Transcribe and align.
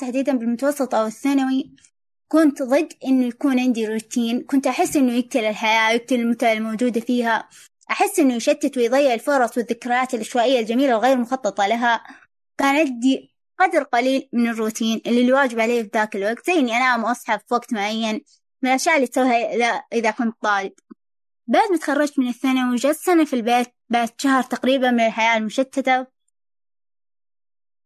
تحديدا 0.00 0.32
بالمتوسط 0.32 0.94
أو 0.94 1.06
الثانوي 1.06 1.76
كنت 2.28 2.62
ضد 2.62 2.92
إنه 3.04 3.26
يكون 3.26 3.60
عندي 3.60 3.86
روتين. 3.86 4.42
كنت 4.44 4.66
أحس 4.66 4.96
إنه 4.96 5.12
يقتل 5.12 5.44
الحياة 5.44 5.90
يقتل 5.90 6.14
المتعة 6.14 6.52
الموجودة 6.52 7.00
فيها. 7.00 7.48
أحس 7.90 8.18
إنه 8.18 8.34
يشتت 8.34 8.76
ويضيع 8.76 9.14
الفرص 9.14 9.58
والذكريات 9.58 10.14
العشوائية 10.14 10.60
الجميلة 10.60 10.96
الغير 10.96 11.16
مخططة 11.16 11.66
لها. 11.66 12.02
كان 12.58 12.76
عندي 12.76 13.34
قدر 13.58 13.82
قليل 13.82 14.28
من 14.32 14.48
الروتين 14.48 15.00
اللي 15.06 15.20
الواجب 15.20 15.60
عليه 15.60 15.82
في 15.82 15.90
ذاك 15.94 16.16
الوقت 16.16 16.46
زي 16.46 16.52
إني 16.52 16.76
أنام 16.76 17.04
وأصحى 17.04 17.38
في 17.38 17.54
وقت 17.54 17.72
معين. 17.72 18.20
من 18.62 18.70
الأشياء 18.70 18.96
اللي 18.96 19.06
تسويها 19.06 19.84
إذا 19.92 20.10
كنت 20.10 20.34
طالب. 20.42 20.72
بعد 21.46 21.70
ما 21.70 21.76
تخرجت 21.76 22.18
من 22.18 22.28
الثانوي 22.28 22.72
وجلست 22.74 23.04
سنة 23.04 23.24
في 23.24 23.36
البيت 23.36 23.68
بعد 23.88 24.10
شهر 24.18 24.42
تقريبا 24.42 24.90
من 24.90 25.00
الحياة 25.00 25.36
المشتتة. 25.36 26.19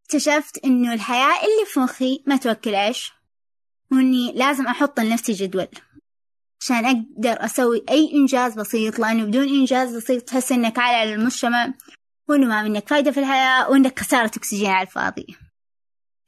اكتشفت 0.04 0.64
إنه 0.64 0.94
الحياة 0.94 1.34
اللي 1.40 1.66
في 1.66 1.80
مخي 1.80 2.22
ما 2.26 2.36
توكل 2.36 2.74
عيش 2.74 3.12
وإني 3.92 4.32
لازم 4.32 4.66
أحط 4.66 5.00
لنفسي 5.00 5.32
جدول 5.32 5.68
عشان 6.60 6.84
أقدر 6.84 7.44
أسوي 7.44 7.84
أي 7.90 8.10
إنجاز 8.14 8.54
بسيط 8.54 8.98
لأنه 8.98 9.24
بدون 9.24 9.48
إنجاز 9.48 9.96
بسيط 9.96 10.22
تحس 10.22 10.52
إنك 10.52 10.78
على 10.78 11.14
المجتمع 11.14 11.72
وإنه 12.28 12.46
ما 12.46 12.62
منك 12.62 12.88
فايدة 12.88 13.10
في 13.10 13.20
الحياة 13.20 13.70
وإنك 13.70 14.00
خسارة 14.00 14.26
أكسجين 14.26 14.70
على 14.70 14.86
الفاضي. 14.86 15.26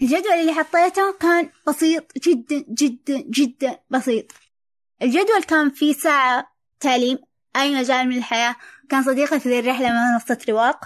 الجدول 0.02 0.32
اللي 0.32 0.52
حطيته 0.52 1.12
كان 1.20 1.50
بسيط 1.68 2.12
جدا 2.18 2.64
جدا 2.68 3.24
جدا 3.30 3.78
بسيط. 3.90 4.32
الجدول 5.02 5.42
كان 5.48 5.70
فيه 5.70 5.92
ساعة 5.92 6.52
تعليم 6.80 7.18
أي 7.56 7.74
مجال 7.74 8.08
من 8.08 8.18
الحياة. 8.18 8.56
كان 8.88 9.02
صديقي 9.02 9.40
في 9.40 9.48
ذي 9.48 9.58
الرحلة 9.58 9.88
منصة 9.90 10.38
رواق. 10.48 10.84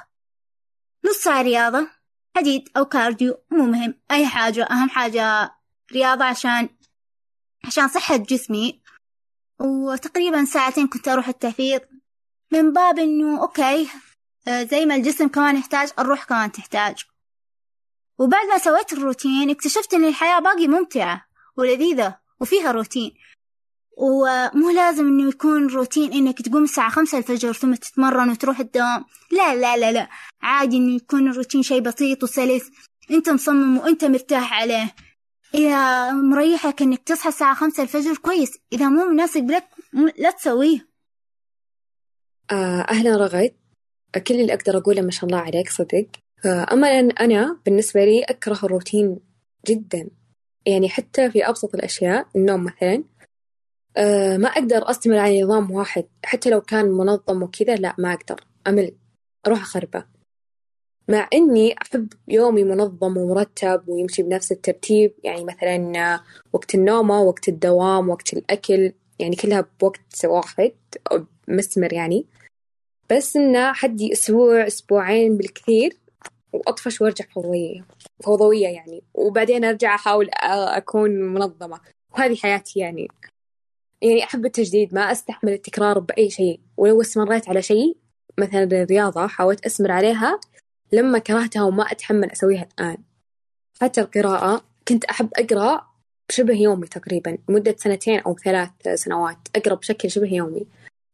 نص 1.05 1.17
ساعة 1.17 1.43
رياضة. 1.43 2.00
حديد 2.37 2.69
أو 2.77 2.85
كارديو 2.85 3.39
مو 3.51 3.65
مهم. 3.65 3.95
أي 4.11 4.27
حاجة 4.27 4.65
أهم 4.65 4.89
حاجة 4.89 5.55
رياضة 5.93 6.25
عشان 6.25 6.69
عشان 7.65 7.89
صحة 7.89 8.17
جسمي. 8.17 8.81
وتقريبا 9.61 10.45
ساعتين 10.45 10.87
كنت 10.89 11.09
أروح 11.09 11.29
التحفيظ 11.29 11.81
من 12.53 12.73
باب 12.73 12.99
إنه 12.99 13.41
أوكي 13.43 13.89
آه، 14.49 14.63
زي 14.63 14.87
ما 14.87 14.95
الجسم 14.95 15.29
كمان 15.29 15.57
يحتاج 15.57 15.91
الروح 15.99 16.25
كمان 16.25 16.53
تحتاج. 16.53 17.05
وبعد 18.19 18.47
ما 18.47 18.59
سويت 18.59 18.93
الروتين 18.93 19.51
اكتشفت 19.51 19.95
إن 19.95 20.05
الحياة 20.05 20.39
باقي 20.39 20.69
ممتعة 20.69 21.27
ولذيذة 21.57 22.19
وفيها 22.41 22.73
روتين. 22.73 23.15
ومو 23.97 24.71
لازم 24.71 25.07
إنه 25.07 25.29
يكون 25.29 25.67
روتين 25.67 26.13
إنك 26.13 26.43
تقوم 26.43 26.65
الساعة 26.65 26.91
خمسة 26.91 27.19
الفجر 27.19 27.53
ثم 27.53 27.75
تتمرن 27.75 28.31
وتروح 28.31 28.61
الدوام. 28.61 29.05
لا 29.33 29.55
لا 29.55 29.77
لا 29.77 29.93
لا. 29.93 30.09
عادي 30.43 30.77
إنه 30.77 30.95
يكون 30.95 31.31
الروتين 31.31 31.63
شي 31.63 31.81
بسيط 31.81 32.23
وسلس. 32.23 32.71
أنت 33.11 33.31
مصمم 33.31 33.79
وأنت 33.79 34.05
مرتاح 34.05 34.53
عليه. 34.61 34.95
إذا 35.55 36.13
مريحك 36.13 36.83
إنك 36.83 37.03
تصحى 37.03 37.29
الساعة 37.29 37.55
خمسة 37.55 37.83
الفجر 37.83 38.17
كويس. 38.17 38.59
إذا 38.73 38.89
مو 38.89 39.05
مناسب 39.05 39.51
لك 39.51 39.65
لا 40.19 40.31
تسويه. 40.31 40.89
آه، 42.51 42.81
أهلا 42.91 43.17
رغد. 43.17 43.55
كل 44.27 44.35
اللي 44.35 44.55
أقدر 44.55 44.79
أقوله 44.79 45.03
ما 45.03 45.11
شاء 45.11 45.25
الله 45.25 45.39
عليك 45.39 45.71
صدق. 45.71 46.07
آه، 46.45 46.67
أما 46.73 46.99
أنا 46.99 47.61
بالنسبة 47.67 48.05
لي 48.05 48.23
أكره 48.23 48.59
الروتين 48.65 49.19
جدا. 49.67 50.11
يعني 50.67 50.89
حتى 50.89 51.31
في 51.31 51.49
أبسط 51.49 51.75
الأشياء 51.75 52.27
النوم 52.37 52.65
مثلا. 52.65 53.05
ما 54.39 54.49
أقدر 54.49 54.91
أستمر 54.91 55.19
على 55.19 55.43
نظام 55.43 55.71
واحد. 55.71 56.05
حتى 56.25 56.51
لو 56.51 56.61
كان 56.61 56.91
منظم 56.91 57.43
وكذا 57.43 57.75
لا 57.75 57.95
ما 57.99 58.13
أقدر. 58.13 58.45
أمل. 58.67 58.95
أروح 59.47 59.61
أخربه. 59.61 60.05
مع 61.09 61.29
إني 61.35 61.75
أحب 61.83 62.13
يومي 62.29 62.65
منظم 62.65 63.17
ومرتب 63.17 63.89
ويمشي 63.89 64.23
بنفس 64.23 64.53
الترتيب. 64.53 65.15
يعني 65.25 65.45
مثلا 65.45 66.21
وقت 66.53 66.75
النوم 66.75 67.11
وقت 67.11 67.49
الدوام 67.49 68.09
وقت 68.09 68.33
الأكل. 68.33 68.93
يعني 69.19 69.37
كلها 69.37 69.67
بوقت 69.81 70.25
واحد. 70.25 70.73
أو 71.13 71.25
مستمر 71.49 71.93
يعني. 71.93 72.27
بس 73.11 73.37
إنه 73.37 73.73
حدي 73.73 74.13
أسبوع 74.13 74.67
أسبوعين 74.67 75.37
بالكثير 75.37 75.97
وأطفش 76.53 77.01
وأرجع 77.01 77.25
فوضوية 77.35 77.85
فوضوية 78.25 78.69
يعني. 78.69 79.03
وبعدين 79.15 79.65
أرجع 79.65 79.95
أحاول 79.95 80.31
أكون 80.43 81.11
منظمة. 81.11 81.81
وهذه 82.15 82.37
حياتي 82.37 82.81
يعني. 82.81 83.09
يعني 84.03 84.25
أحب 84.25 84.47
التجديد 84.47 84.95
ما 84.95 85.01
أستحمل 85.13 85.53
التكرار 85.53 85.99
بأي 85.99 86.31
شيء. 86.31 86.61
ولو 86.77 87.01
استمريت 87.01 87.49
على 87.49 87.63
شيء 87.63 87.97
مثلا 88.39 88.63
الرياضة 88.63 89.27
حاولت 89.27 89.67
أستمر 89.67 89.93
عليها. 89.93 90.41
لما 90.93 91.19
كرهتها 91.19 91.63
وما 91.63 91.83
أتحمل 91.83 92.31
أسويها 92.31 92.69
الآن. 92.79 92.99
حتى 93.81 94.01
القراءة 94.01 94.65
كنت 94.89 95.05
أحب 95.05 95.29
أقرأ 95.35 95.91
بشبه 96.29 96.55
يومي 96.55 96.87
تقريبا 96.87 97.39
لمدة 97.49 97.77
سنتين 97.79 98.21
أو 98.21 98.37
ثلاث 98.37 98.71
سنوات 98.95 99.39
أقرأ 99.57 99.75
بشكل 99.75 100.11
شبه 100.11 100.35
يومي. 100.35 100.67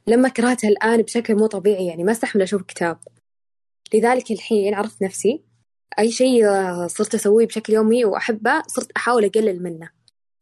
لما 0.07 0.29
كرهتها 0.29 0.69
الآن 0.69 1.03
بشكل 1.03 1.35
مو 1.35 1.47
طبيعي 1.47 1.87
يعني 1.87 2.05
ما 2.05 2.13
أستحمل 2.13 2.43
أشوف 2.43 2.63
كتاب. 2.63 2.99
لذلك 3.95 4.31
الحين 4.31 4.75
عرفت 4.75 5.03
نفسي 5.03 5.43
أي 5.99 6.11
شيء 6.11 6.47
صرت 6.87 7.15
أسويه 7.15 7.47
بشكل 7.47 7.73
يومي 7.73 8.05
وأحبه 8.05 8.63
صرت 8.67 8.93
أحاول 8.93 9.25
أقلل 9.25 9.63
منه. 9.63 9.91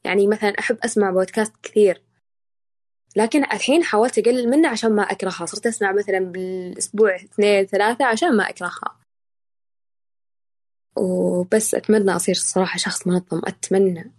يعني 0.05 0.26
مثلا 0.26 0.50
أحب 0.59 0.78
أسمع 0.84 1.11
بودكاست 1.11 1.53
كثير. 1.62 2.03
لكن 3.16 3.44
الحين 3.44 3.84
حاولت 3.84 4.19
أقلل 4.19 4.50
منه 4.50 4.69
عشان 4.69 4.92
ما 4.92 5.02
أكرهها. 5.02 5.47
صرت 5.47 5.66
أسمع 5.66 5.92
مثلا 5.92 6.19
بالأسبوع 6.19 7.14
اثنين 7.16 7.64
ثلاثة 7.64 8.04
عشان 8.04 8.36
ما 8.36 8.48
أكرهها. 8.48 9.00
وبس 10.97 11.75
أتمنى 11.75 12.16
أصير 12.16 12.34
صراحة 12.34 12.78
شخص 12.78 13.06
منظم. 13.06 13.41
أتمنى. 13.44 14.12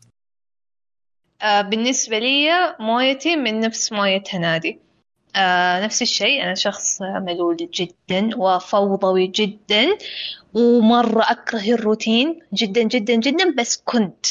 آه 1.41 1.61
بالنسبة 1.61 2.19
لي 2.19 2.75
مويتي 2.79 3.35
من 3.35 3.59
نفس 3.59 3.91
موية 3.91 4.23
هنادي. 4.33 4.79
آه 5.35 5.83
نفس 5.85 6.01
الشيء. 6.01 6.43
أنا 6.43 6.55
شخص 6.55 7.01
ملول 7.01 7.55
جدا 7.57 8.29
وفوضوي 8.37 9.27
جدا 9.27 9.97
ومرة 10.53 11.31
أكره 11.31 11.73
الروتين 11.73 12.41
جدا 12.53 12.83
جدا 12.83 13.15
جدا 13.15 13.55
بس 13.57 13.77
كنت. 13.77 14.25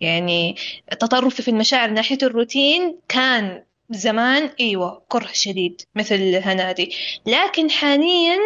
يعني 0.00 0.56
تطرفي 1.00 1.42
في 1.42 1.50
المشاعر 1.50 1.90
ناحية 1.90 2.18
الروتين 2.22 2.98
كان 3.08 3.65
زمان 3.90 4.50
أيوة 4.60 5.02
كره 5.08 5.28
شديد 5.32 5.82
مثل 5.94 6.34
هنادي. 6.34 6.92
لكن 7.26 7.70
حاليا 7.70 8.38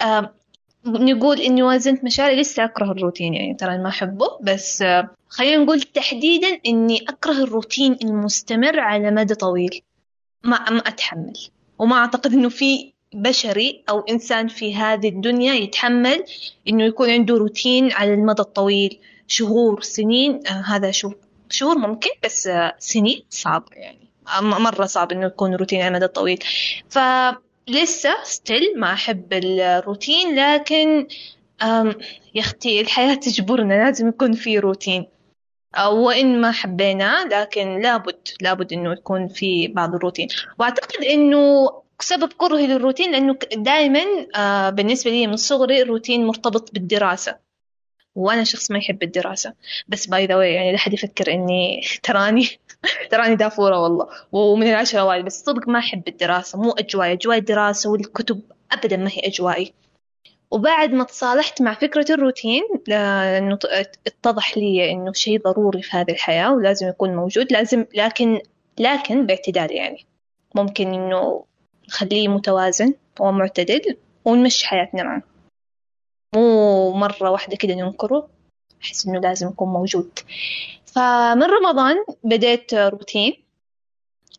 آه 0.00 0.34
نقول 0.86 1.40
إني 1.40 1.62
وازنت 1.62 2.04
مشاعري 2.04 2.40
لسه 2.40 2.64
أكره 2.64 2.92
الروتين 2.92 3.34
يعني 3.34 3.54
ترى 3.54 3.78
ما 3.78 3.88
أحبه 3.88 4.26
بس 4.42 4.82
آه 4.82 5.10
خلينا 5.28 5.56
نقول 5.64 5.80
تحديدا 5.80 6.60
إني 6.66 7.04
أكره 7.08 7.42
الروتين 7.42 7.96
المستمر 8.02 8.80
على 8.80 9.10
مدى 9.10 9.34
طويل. 9.34 9.80
ما 10.44 10.56
أتحمل. 10.56 11.38
وما 11.78 11.96
أعتقد 11.96 12.32
إنه 12.32 12.48
في 12.48 12.92
بشري 13.14 13.84
أو 13.88 14.00
إنسان 14.00 14.48
في 14.48 14.74
هذه 14.74 15.08
الدنيا 15.08 15.54
يتحمل 15.54 16.24
إنه 16.68 16.84
يكون 16.84 17.10
عنده 17.10 17.36
روتين 17.36 17.92
على 17.92 18.14
المدى 18.14 18.42
الطويل. 18.42 18.98
شهور 19.26 19.82
سنين 19.82 20.40
آه 20.46 20.50
هذا 20.50 20.90
شو 20.90 21.12
شهور 21.50 21.78
ممكن 21.78 22.10
بس 22.24 22.46
آه 22.46 22.76
سنين 22.78 23.22
صعب 23.30 23.64
يعني. 23.72 24.07
مرة 24.42 24.86
صعب 24.86 25.12
إنه 25.12 25.26
يكون 25.26 25.54
روتين 25.54 25.80
على 25.80 25.88
المدى 25.88 26.04
الطويل 26.04 26.44
فلسه 26.88 28.14
still 28.22 28.72
ما 28.76 28.92
أحب 28.92 29.32
الروتين 29.32 30.34
لكن 30.38 31.06
يا 32.34 32.40
أختي 32.40 32.80
الحياة 32.80 33.14
تجبرنا 33.14 33.74
لازم 33.84 34.08
يكون 34.08 34.32
في 34.32 34.58
روتين. 34.58 35.06
وإن 35.86 36.40
ما 36.40 36.50
حبينا 36.52 37.24
لكن 37.24 37.80
لابد 37.80 38.28
لابد 38.40 38.72
إنه 38.72 38.92
يكون 38.92 39.28
في 39.28 39.68
بعض 39.68 39.94
الروتين. 39.94 40.28
وأعتقد 40.58 41.04
إنه 41.04 41.70
سبب 42.00 42.32
كرهي 42.32 42.66
للروتين 42.66 43.12
لأنه 43.12 43.38
دائما 43.56 44.04
بالنسبة 44.70 45.10
لي 45.10 45.26
من 45.26 45.36
صغري 45.36 45.82
الروتين 45.82 46.26
مرتبط 46.26 46.72
بالدراسة. 46.72 47.47
وأنا 48.18 48.44
شخص 48.44 48.70
ما 48.70 48.78
يحب 48.78 49.02
الدراسة. 49.02 49.54
بس 49.88 50.06
by 50.06 50.26
the 50.26 50.42
يعني 50.44 50.72
لا 50.72 50.78
حد 50.78 50.92
يفكر 50.92 51.32
إني 51.32 51.80
تراني 52.02 52.48
تراني 53.10 53.36
دافورة 53.36 53.82
والله. 53.82 54.06
ومن 54.32 54.66
العشرة 54.66 55.00
أوائل 55.00 55.22
بس 55.22 55.44
صدق 55.44 55.68
ما 55.68 55.78
أحب 55.78 56.08
الدراسة. 56.08 56.58
مو 56.58 56.70
أجواي 56.70 57.12
أجواي 57.12 57.38
الدراسة 57.38 57.90
والكتب 57.90 58.40
أبدا 58.72 58.96
ما 58.96 59.10
هي 59.10 59.20
أجوائي. 59.24 59.72
وبعد 60.50 60.92
ما 60.92 61.04
تصالحت 61.04 61.62
مع 61.62 61.74
فكرة 61.74 62.06
الروتين 62.12 62.62
لأنه 62.86 63.58
اتضح 64.06 64.58
لي 64.58 64.92
إنه 64.92 65.12
شيء 65.12 65.40
ضروري 65.42 65.82
في 65.82 65.96
هذه 65.96 66.10
الحياة 66.10 66.54
ولازم 66.54 66.88
يكون 66.88 67.16
موجود. 67.16 67.52
لازم 67.52 67.84
لكن 67.94 68.40
لكن 68.78 69.26
باعتدال 69.26 69.72
يعني. 69.72 70.06
ممكن 70.54 70.94
إنه 70.94 71.44
نخليه 71.88 72.28
متوازن 72.28 72.94
ومعتدل 73.20 73.96
ونمشي 74.24 74.66
حياتنا 74.68 75.02
معه. 75.02 75.37
مو 76.34 76.92
مرة 76.92 77.30
واحدة 77.30 77.56
كده 77.56 77.74
ننكره 77.74 78.28
أحس 78.82 79.06
إنه 79.06 79.20
لازم 79.20 79.48
يكون 79.48 79.68
موجود. 79.68 80.18
فمن 80.86 81.42
رمضان 81.42 81.96
بديت 82.24 82.74
روتين. 82.74 83.44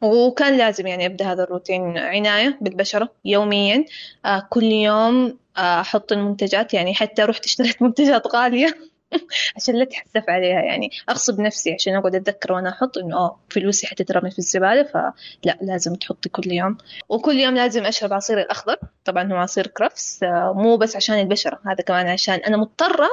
وكان 0.02 0.58
لازم 0.58 0.88
يعني 0.88 1.06
أبدأ 1.06 1.32
هذا 1.32 1.44
الروتين 1.44 1.98
عناية 1.98 2.58
بالبشرة 2.62 3.10
يوميا. 3.26 3.86
آه 4.26 4.48
كل 4.50 4.64
يوم 4.64 5.38
آه 5.58 5.82
أحط 5.82 6.12
المنتجات. 6.12 6.74
يعني 6.74 6.96
حتى 6.96 7.22
رحت 7.22 7.46
اشتريت 7.46 7.82
منتجات 7.84 8.28
غالية. 8.28 8.89
عشان 9.56 9.76
لا 9.76 9.86
تحسف 9.86 10.30
عليها 10.30 10.62
يعني. 10.62 10.92
أغصب 11.10 11.40
نفسي 11.42 11.74
عشان 11.74 11.96
أقعد 11.96 12.16
أتذكر 12.16 12.54
وأنا 12.54 12.70
أحط 12.70 12.98
إنه 12.98 13.18
آه 13.18 13.40
فلوسي 13.50 13.88
حتترمي 13.88 14.32
في 14.32 14.40
الزبالة 14.40 14.84
فلا 14.84 15.58
لازم 15.62 15.96
تحطي 15.96 16.30
كل 16.30 16.52
يوم. 16.52 16.78
وكل 17.10 17.36
يوم 17.36 17.56
لازم 17.56 17.86
أشرب 17.86 18.14
عصير 18.14 18.40
الأخضر. 18.42 18.78
طبعا 19.06 19.34
هو 19.34 19.38
عصير 19.38 19.68
كرفس 19.68 20.24
آه 20.24 20.54
مو 20.58 20.78
بس 20.78 20.96
عشان 20.96 21.20
البشرة 21.20 21.60
هذا 21.66 21.84
كمان 21.84 22.08
عشان 22.08 22.36
أنا 22.36 22.58
مضطرة 22.58 23.10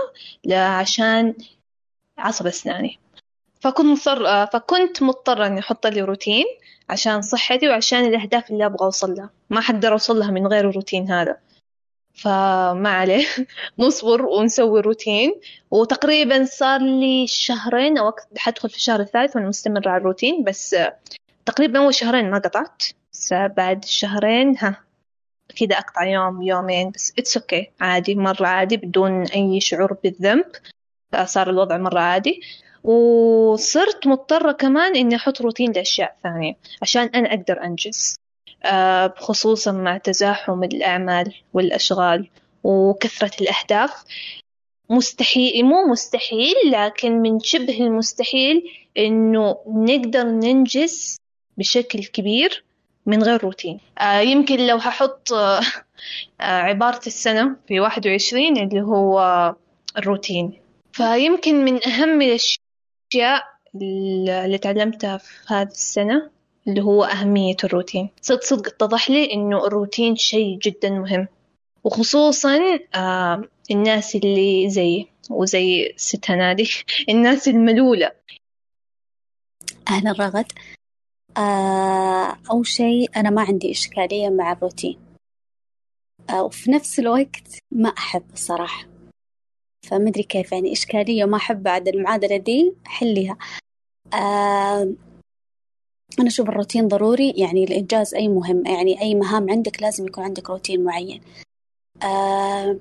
عشان 0.52 1.34
عصب 2.18 2.46
أسناني. 2.46 2.98
فكنت 3.60 3.86
مضطر 3.86 4.26
آه 4.26 4.44
فكنت 4.44 5.02
مضطرة 5.02 5.46
إني 5.46 5.60
أحط 5.60 5.86
لي 5.86 6.00
روتين 6.00 6.44
عشان 6.88 7.22
صحتي 7.22 7.68
وعشان 7.68 8.04
الأهداف 8.04 8.50
اللي 8.50 8.66
أبغى 8.66 8.84
أوصل 8.84 9.14
لها. 9.14 9.30
ما 9.50 9.60
حقدر 9.60 9.92
أوصل 9.92 10.18
لها 10.18 10.30
من 10.30 10.46
غير 10.46 10.70
الروتين 10.70 11.10
هذا. 11.10 11.36
فما 12.16 12.88
عليه. 12.88 13.26
نصبر 13.78 14.26
ونسوي 14.26 14.80
روتين. 14.80 15.40
وتقريبا 15.70 16.44
صار 16.44 16.80
لي 16.80 17.26
شهرين 17.26 17.98
أو 17.98 18.12
حدخل 18.36 18.68
في 18.70 18.76
الشهر 18.76 19.00
الثالث 19.00 19.36
وأنا 19.36 19.48
مستمرة 19.48 19.88
على 19.88 20.00
الروتين 20.00 20.44
بس 20.44 20.76
تقريبا 21.46 21.78
أول 21.78 21.94
شهرين 21.94 22.30
ما 22.30 22.38
قطعت. 22.38 22.82
بس 23.12 23.32
بعد 23.32 23.84
شهرين 23.84 24.58
ها 24.58 24.84
كذا 25.60 25.78
أقطع 25.78 26.04
يوم 26.04 26.42
يومين 26.42 26.90
بس 26.90 27.12
it's 27.18 27.36
okay 27.36 27.62
okay. 27.62 27.66
عادي 27.80 28.14
مرة 28.14 28.46
عادي 28.46 28.76
بدون 28.76 29.22
أي 29.22 29.60
شعور 29.60 29.92
بالذنب. 30.04 30.44
صار 31.24 31.50
الوضع 31.50 31.76
مرة 31.76 32.00
عادي. 32.00 32.40
وصرت 32.84 34.06
مضطرة 34.06 34.52
كمان 34.52 34.96
إني 34.96 35.16
أحط 35.16 35.40
روتين 35.40 35.72
لأشياء 35.72 36.16
ثانية 36.22 36.54
عشان 36.82 37.02
أنا 37.02 37.28
أقدر 37.28 37.64
أنجز. 37.64 38.16
خصوصا 39.16 39.72
مع 39.72 39.98
تزاحم 39.98 40.64
الأعمال 40.64 41.34
والأشغال 41.52 42.28
وكثرة 42.64 43.42
الأهداف. 43.42 44.04
مستحيل 44.90 45.64
مو 45.64 45.86
مستحيل 45.86 46.54
لكن 46.66 47.12
من 47.22 47.40
شبه 47.40 47.80
المستحيل 47.80 48.70
إنه 48.98 49.56
نقدر 49.66 50.22
ننجز 50.22 51.16
بشكل 51.58 52.04
كبير 52.04 52.64
من 53.06 53.22
غير 53.22 53.44
روتين. 53.44 53.80
آه 53.98 54.20
يمكن 54.20 54.66
لو 54.66 54.76
هحط 54.76 55.32
آه 55.32 55.60
عبارة 56.40 57.00
السنة 57.06 57.56
في 57.68 57.80
واحد 57.80 58.06
وعشرين 58.06 58.56
اللي 58.56 58.80
هو 58.82 59.54
الروتين. 59.98 60.60
فيمكن 60.92 61.64
من 61.64 61.86
أهم 61.88 62.22
الأشياء 62.22 63.44
اللي 63.74 64.58
تعلمتها 64.58 65.16
في 65.16 65.32
هذه 65.46 65.68
السنة 65.68 66.30
اللي 66.68 66.82
هو 66.82 67.04
أهمية 67.04 67.56
الروتين. 67.64 68.08
صدق 68.22 68.42
صدق 68.42 68.66
اتضح 68.66 69.10
لي 69.10 69.32
إنه 69.32 69.66
الروتين 69.66 70.16
شيء 70.16 70.58
جدا 70.58 70.90
مهم. 70.90 71.28
وخصوصا 71.84 72.58
آه 72.94 73.44
الناس 73.70 74.16
اللي 74.16 74.70
زي 74.70 75.06
وزي 75.30 75.94
ست 75.96 76.30
هنادي 76.30 76.68
الناس 77.08 77.48
الملولة. 77.48 78.12
أهلا 79.88 80.12
رغد. 80.12 80.46
آه 81.36 82.36
أول 82.50 82.66
شيء 82.66 83.10
أنا 83.16 83.30
ما 83.30 83.42
عندي 83.42 83.70
إشكالية 83.70 84.28
مع 84.28 84.52
الروتين. 84.52 84.98
آه 86.30 86.42
وفي 86.42 86.70
نفس 86.70 86.98
الوقت 86.98 87.58
ما 87.70 87.88
أحب 87.88 88.24
الصراحة. 88.32 88.86
فمدري 89.90 90.22
كيف 90.22 90.52
يعني 90.52 90.72
إشكالية 90.72 91.24
وما 91.24 91.36
أحب 91.36 91.62
بعد 91.62 91.88
المعادلة 91.88 92.36
دي 92.36 92.74
حليها. 92.84 93.36
أنا 96.18 96.28
أشوف 96.28 96.48
الروتين 96.48 96.88
ضروري 96.88 97.30
يعني 97.30 97.64
لإنجاز 97.64 98.14
أي 98.14 98.28
مهم 98.28 98.66
يعني 98.66 99.00
أي 99.00 99.14
مهام 99.14 99.50
عندك 99.50 99.82
لازم 99.82 100.06
يكون 100.06 100.24
عندك 100.24 100.50
روتين 100.50 100.84
معين. 100.84 101.20
آه 102.02 102.76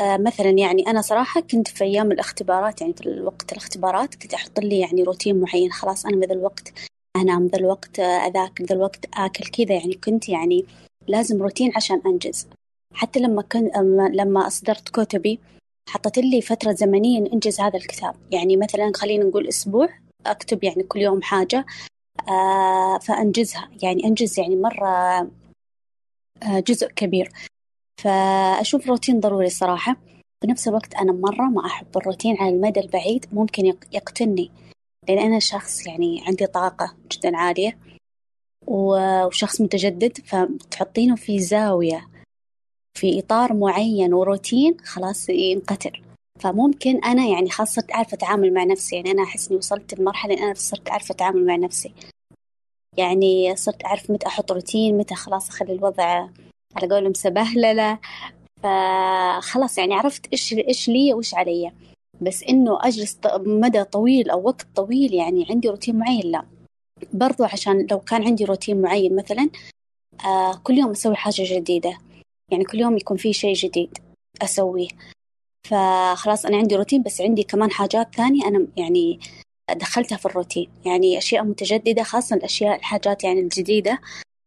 آه 0.00 0.16
مثلا 0.16 0.50
يعني 0.50 0.86
أنا 0.86 1.02
صراحة 1.02 1.40
كنت 1.40 1.68
في 1.68 1.84
أيام 1.84 2.12
الاختبارات 2.12 2.80
يعني 2.80 2.92
في 2.92 3.20
وقت 3.20 3.52
الاختبارات 3.52 4.14
كنت 4.14 4.34
أحط 4.34 4.60
لي 4.60 4.78
يعني 4.78 5.02
روتين 5.02 5.40
معين 5.40 5.72
خلاص 5.72 6.06
أنا 6.06 6.16
بذا 6.16 6.32
الوقت 6.34 6.72
أنام 7.16 7.46
ذا 7.46 7.58
الوقت 7.58 8.00
أذاكر 8.00 8.64
ذا 8.64 8.74
الوقت 8.74 9.06
آكل 9.14 9.44
كذا 9.44 9.72
يعني 9.76 9.94
كنت 9.94 10.28
يعني 10.28 10.64
لازم 11.08 11.42
روتين 11.42 11.72
عشان 11.76 12.02
أنجز. 12.06 12.46
حتى 12.94 13.20
لما 13.20 13.42
كنت 13.42 13.76
لما 14.14 14.46
أصدرت 14.46 14.88
كتبي 14.88 15.38
حطت 15.88 16.18
لي 16.18 16.40
فترة 16.40 16.72
زمنية 16.72 17.32
أنجز 17.32 17.60
هذا 17.60 17.76
الكتاب. 17.76 18.14
يعني 18.30 18.56
مثلا 18.56 18.92
خلينا 18.96 19.24
نقول 19.24 19.48
أسبوع 19.48 19.88
أكتب 20.26 20.64
يعني 20.64 20.82
كل 20.82 21.00
يوم 21.00 21.22
حاجة 21.22 21.66
فأنجزها. 23.02 23.70
يعني 23.82 24.04
أنجز 24.04 24.38
يعني 24.40 24.56
مرة 24.56 24.88
آه 26.42 26.60
جزء 26.60 26.86
كبير. 26.88 27.32
فأشوف 28.00 28.86
روتين 28.86 29.20
ضروري 29.20 29.50
صراحة. 29.50 29.96
بنفس 30.44 30.68
الوقت 30.68 30.94
أنا 30.94 31.12
مرة 31.12 31.44
ما 31.44 31.66
أحب 31.66 31.86
الروتين 31.96 32.36
على 32.40 32.50
المدى 32.50 32.80
البعيد 32.80 33.26
ممكن 33.32 33.66
يقتلني. 33.92 34.50
لأن 35.08 35.18
أنا 35.18 35.38
شخص 35.38 35.86
يعني 35.86 36.24
عندي 36.26 36.46
طاقة 36.46 36.94
جدا 37.12 37.36
عالية. 37.36 37.78
وشخص 38.66 39.60
متجدد 39.60 40.18
فتحطينه 40.18 41.16
في 41.16 41.38
زاوية 41.38 42.08
في 42.98 43.18
إطار 43.18 43.52
معين 43.54 44.14
وروتين 44.14 44.76
خلاص 44.80 45.28
ينقتل. 45.28 46.02
فممكن 46.42 47.04
أنا 47.04 47.26
يعني 47.26 47.50
خاصة 47.50 47.72
صرت 47.72 47.92
أعرف 47.92 48.14
أتعامل 48.14 48.54
مع 48.54 48.64
نفسي 48.64 48.96
يعني 48.96 49.10
أنا 49.10 49.22
أحس 49.22 49.48
إني 49.48 49.56
وصلت 49.56 49.94
لمرحلة 49.94 50.34
أنا 50.34 50.54
صرت 50.54 50.90
أعرف 50.90 51.10
أتعامل 51.10 51.46
مع 51.46 51.56
نفسي. 51.56 51.94
يعني 52.96 53.56
صرت 53.56 53.84
أعرف 53.84 54.10
متى 54.10 54.26
أحط 54.26 54.52
روتين 54.52 54.98
متى 54.98 55.14
خلاص 55.14 55.48
أخلي 55.48 55.72
الوضع 55.72 56.28
على 56.76 56.94
قولهم 56.94 57.14
سبهللة. 57.14 57.98
فخلاص 58.62 59.78
يعني 59.78 59.94
عرفت 59.94 60.26
إيش 60.32 60.52
إيش 60.52 60.88
لي 60.88 61.14
وإيش 61.14 61.34
علي. 61.34 61.72
بس 62.20 62.42
إنه 62.42 62.78
أجلس 62.82 63.18
مدى 63.36 63.84
طويل 63.84 64.30
أو 64.30 64.46
وقت 64.46 64.66
طويل 64.74 65.14
يعني 65.14 65.46
عندي 65.50 65.68
روتين 65.68 65.96
معين 65.98 66.30
لا. 66.30 66.46
برضو 67.12 67.44
عشان 67.44 67.86
لو 67.90 68.00
كان 68.00 68.24
عندي 68.24 68.44
روتين 68.44 68.82
معين 68.82 69.16
مثلا 69.16 69.50
آه 70.24 70.56
كل 70.64 70.78
يوم 70.78 70.90
أسوي 70.90 71.16
حاجة 71.16 71.42
جديدة. 71.58 71.98
يعني 72.50 72.64
كل 72.64 72.80
يوم 72.80 72.96
يكون 72.96 73.16
في 73.16 73.32
شيء 73.32 73.54
جديد 73.54 73.98
أسويه. 74.42 74.88
فخلاص 75.64 76.46
أنا 76.46 76.56
عندي 76.56 76.76
روتين 76.76 77.02
بس 77.02 77.20
عندي 77.20 77.42
كمان 77.42 77.70
حاجات 77.70 78.14
ثانية 78.14 78.46
أنا 78.46 78.66
يعني 78.76 79.20
دخلتها 79.76 80.16
في 80.16 80.26
الروتين. 80.26 80.70
يعني 80.84 81.18
أشياء 81.18 81.44
متجددة 81.44 82.02
خاصة 82.02 82.36
الأشياء 82.36 82.76
الحاجات 82.76 83.24
يعني 83.24 83.40
الجديدة. 83.40 84.00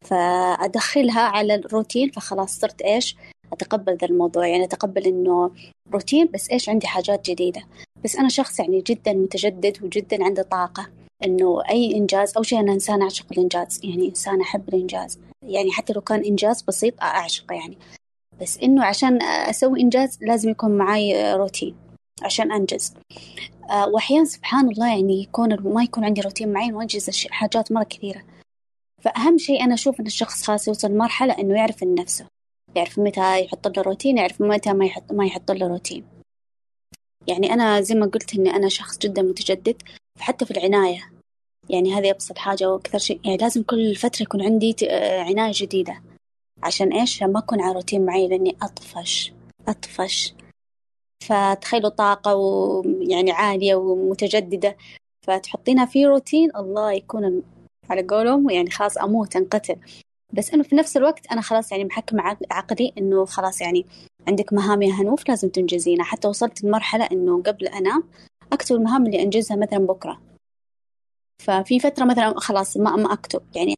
فأدخلها 0.06 1.22
على 1.22 1.55
الروتين 1.55 2.12
فخلاص 2.12 2.60
صرت 2.60 2.81
إيش؟ 2.81 3.15
أتقبل 3.53 3.98
ذا 3.98 4.07
الموضوع. 4.07 4.48
يعني 4.48 4.63
أتقبل 4.63 5.05
إنه 5.05 5.51
روتين 5.93 6.29
بس 6.34 6.50
إيش؟ 6.50 6.69
عندي 6.69 6.88
حاجات 6.88 7.29
جديدة. 7.29 7.62
بس 8.03 8.15
أنا 8.15 8.29
شخص 8.29 8.60
يعني 8.60 8.81
جدا 8.81 9.13
متجدد 9.13 9.84
وجدا 9.84 10.24
عنده 10.24 10.43
طاقة 10.43 10.88
إنه 11.25 11.62
أي 11.69 11.95
إنجاز 11.95 12.38
أو 12.38 12.43
شيء 12.43 12.60
أنا 12.60 12.74
إنسان 12.74 13.01
أعشق 13.01 13.25
الإنجاز. 13.31 13.79
يعني 13.84 14.07
إنسان 14.10 14.41
أحب 14.41 14.69
الإنجاز. 14.69 15.19
يعني 15.43 15.72
حتى 15.72 15.93
لو 15.93 16.01
كان 16.01 16.24
إنجاز 16.25 16.62
بسيط 16.62 17.01
أعشقه 17.01 17.55
يعني. 17.55 17.77
بس 18.42 18.58
إنه 18.58 18.86
عشان 18.86 19.22
أسوي 19.22 19.82
إنجاز 19.82 20.18
لازم 20.22 20.50
يكون 20.50 20.77
معي 20.77 21.34
روتين 21.34 21.75
عشان 22.22 22.51
أنجز. 22.51 22.94
أه 23.70 23.88
وأحيانا 23.88 24.25
سبحان 24.25 24.70
الله 24.70 24.88
يعني 24.88 25.22
يكون 25.22 25.74
ما 25.74 25.84
يكون 25.84 26.06
عندي 26.06 26.22
روتين 26.22 26.54
معين 26.54 26.74
وأنجز 26.74 27.27
حاجات 27.27 27.72
مرة 27.72 27.84
كثيرة. 27.84 28.24
فأهم 29.01 29.38
شيء 29.38 29.63
أنا 29.63 29.74
أشوف 29.74 30.00
إن 30.00 30.06
الشخص 30.06 30.44
خلاص 30.44 30.68
يوصل 30.68 30.92
لمرحلة 30.92 31.39
إنه 31.39 31.56
يعرف 31.56 31.84
نفسه 31.84 32.25
يعرف 32.75 33.00
متى 33.00 33.44
يحط 33.44 33.68
له 33.77 33.84
روتين 33.84 34.18
يعرف 34.18 34.42
متى 34.42 34.74
ما 34.74 34.86
يحط 34.86 35.12
ما 35.12 35.25
يحط 35.25 35.51
له 35.51 35.68
روتين. 35.68 36.06
يعني 37.27 37.54
أنا 37.54 37.82
زي 37.82 37.96
ما 37.96 38.06
قلت 38.06 38.36
إني 38.36 38.50
أنا 38.50 38.70
شخص 38.70 38.98
جدا 38.98 39.22
متجدد 39.22 39.82
فحتى 40.20 40.46
في 40.46 40.51
العناية. 40.51 41.12
يعني 41.70 41.94
هذه 41.94 42.12
أبسط 42.12 42.38
حاجة 42.38 42.70
وأكثر 42.70 42.98
شيء 42.98 43.20
يعني 43.24 43.38
لازم 43.38 43.63
كل 43.63 43.96
فترة 43.96 44.24
يكون 44.24 44.42
عندي 44.42 44.75
عناية 45.20 45.51
جديدة. 45.56 46.01
عشان 46.63 46.93
إيش؟ 46.93 47.24
ما 47.24 47.39
أكون 47.39 47.62
على 47.62 47.74
روتين 47.74 48.05
معين 48.05 48.29
لأني 48.29 48.57
أطفش 48.62 49.33
أطفش. 49.67 50.33
فتخيلوا 51.24 51.89
طاقة 51.89 52.35
ويعني 52.35 53.31
عالية 53.31 53.75
ومتجددة. 53.75 54.77
فتحطينها 55.27 55.85
في 55.85 56.05
روتين 56.05 56.55
الله 56.55 56.91
يكون 56.91 57.43
على 57.89 58.01
قولهم 58.01 58.50
يعني 58.50 58.69
خلاص 58.69 58.97
أموت 58.97 59.35
أنقتل. 59.35 59.75
بس 60.33 60.53
إنه 60.53 60.63
في 60.63 60.75
نفس 60.75 60.97
الوقت 60.97 61.27
أنا 61.31 61.41
خلاص 61.41 61.71
يعني 61.71 61.85
محكم 61.85 62.19
عقلي 62.51 62.93
إنه 62.97 63.25
خلاص 63.25 63.62
يعني 63.62 63.85
عندك 64.27 64.53
مهام 64.53 64.81
يا 64.81 64.93
هنوف 64.93 65.29
لازم 65.29 65.50
تنجزينها. 65.50 66.05
حتى 66.05 66.27
وصلت 66.27 66.63
لمرحلة 66.63 67.05
إنه 67.05 67.41
قبل 67.41 67.67
أنام 67.67 68.03
أكتب 68.53 68.75
المهام 68.75 69.05
اللي 69.05 69.21
أنجزها 69.21 69.57
مثلا 69.57 69.79
بكرة. 69.79 70.21
ففي 71.43 71.79
فترة 71.79 72.05
مثلا 72.05 72.39
خلاص 72.39 72.77
ما 72.77 72.95
ما 72.95 73.13
أكتب. 73.13 73.41
يعني 73.55 73.75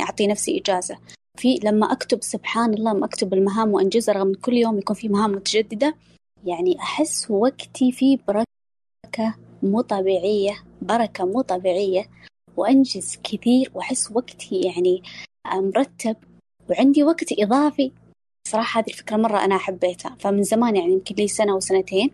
أعطي 0.00 0.26
نفسي 0.26 0.58
إجازة. 0.58 0.98
في 1.36 1.60
لما 1.64 1.92
أكتب 1.92 2.22
سبحان 2.22 2.74
الله 2.74 2.92
لما 2.92 3.06
أكتب 3.06 3.34
المهام 3.34 3.72
وأنجزها 3.72 4.14
رغم 4.14 4.34
كل 4.34 4.52
يوم 4.52 4.78
يكون 4.78 4.96
في 4.96 5.08
مهام 5.08 5.32
متجددة 5.32 5.96
يعني 6.44 6.78
أحس 6.78 7.30
وقتي 7.30 7.92
فيه 7.92 8.18
بركة 8.28 9.34
مو 9.62 9.80
طبيعية 9.80 10.64
بركة 10.82 11.24
مو 11.24 11.40
طبيعية 11.40 12.10
وأنجز 12.56 13.18
كثير 13.24 13.70
وأحس 13.74 14.10
وقتي 14.12 14.60
يعني 14.60 15.02
مرتب 15.46 16.16
وعندي 16.70 17.02
وقت 17.02 17.32
إضافي. 17.38 17.92
صراحة 18.48 18.80
هذه 18.80 18.88
الفكرة 18.88 19.16
مرة 19.16 19.44
أنا 19.44 19.58
حبيتها. 19.58 20.16
فمن 20.20 20.42
زمان 20.42 20.76
يعني 20.76 20.92
يمكن 20.92 21.14
لي 21.14 21.28
سنة 21.28 21.56
وسنتين 21.56 22.10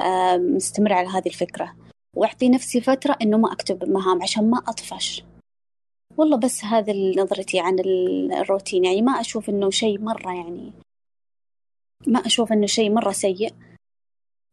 آه، 0.00 0.36
مستمر 0.36 0.92
على 0.92 1.08
هذه 1.08 1.26
الفكرة. 1.26 1.76
وأعطي 2.16 2.48
نفسي 2.48 2.80
فترة 2.80 3.16
إنه 3.22 3.36
ما 3.38 3.52
أكتب 3.52 3.88
مهام 3.88 4.22
عشان 4.22 4.50
ما 4.50 4.58
أطفش. 4.58 5.24
والله 6.16 6.36
بس 6.36 6.64
هذا 6.64 6.92
نظرتي 6.92 7.60
عن 7.60 7.78
الروتين. 7.78 8.84
يعني 8.84 9.02
ما 9.02 9.12
أشوف 9.12 9.48
إنه 9.48 9.70
شيء 9.70 10.00
مرة 10.00 10.32
يعني 10.32 10.72
ما 12.06 12.26
أشوف 12.26 12.52
إنه 12.52 12.66
شيء 12.66 12.90
مرة 12.90 13.12
سيء. 13.12 13.54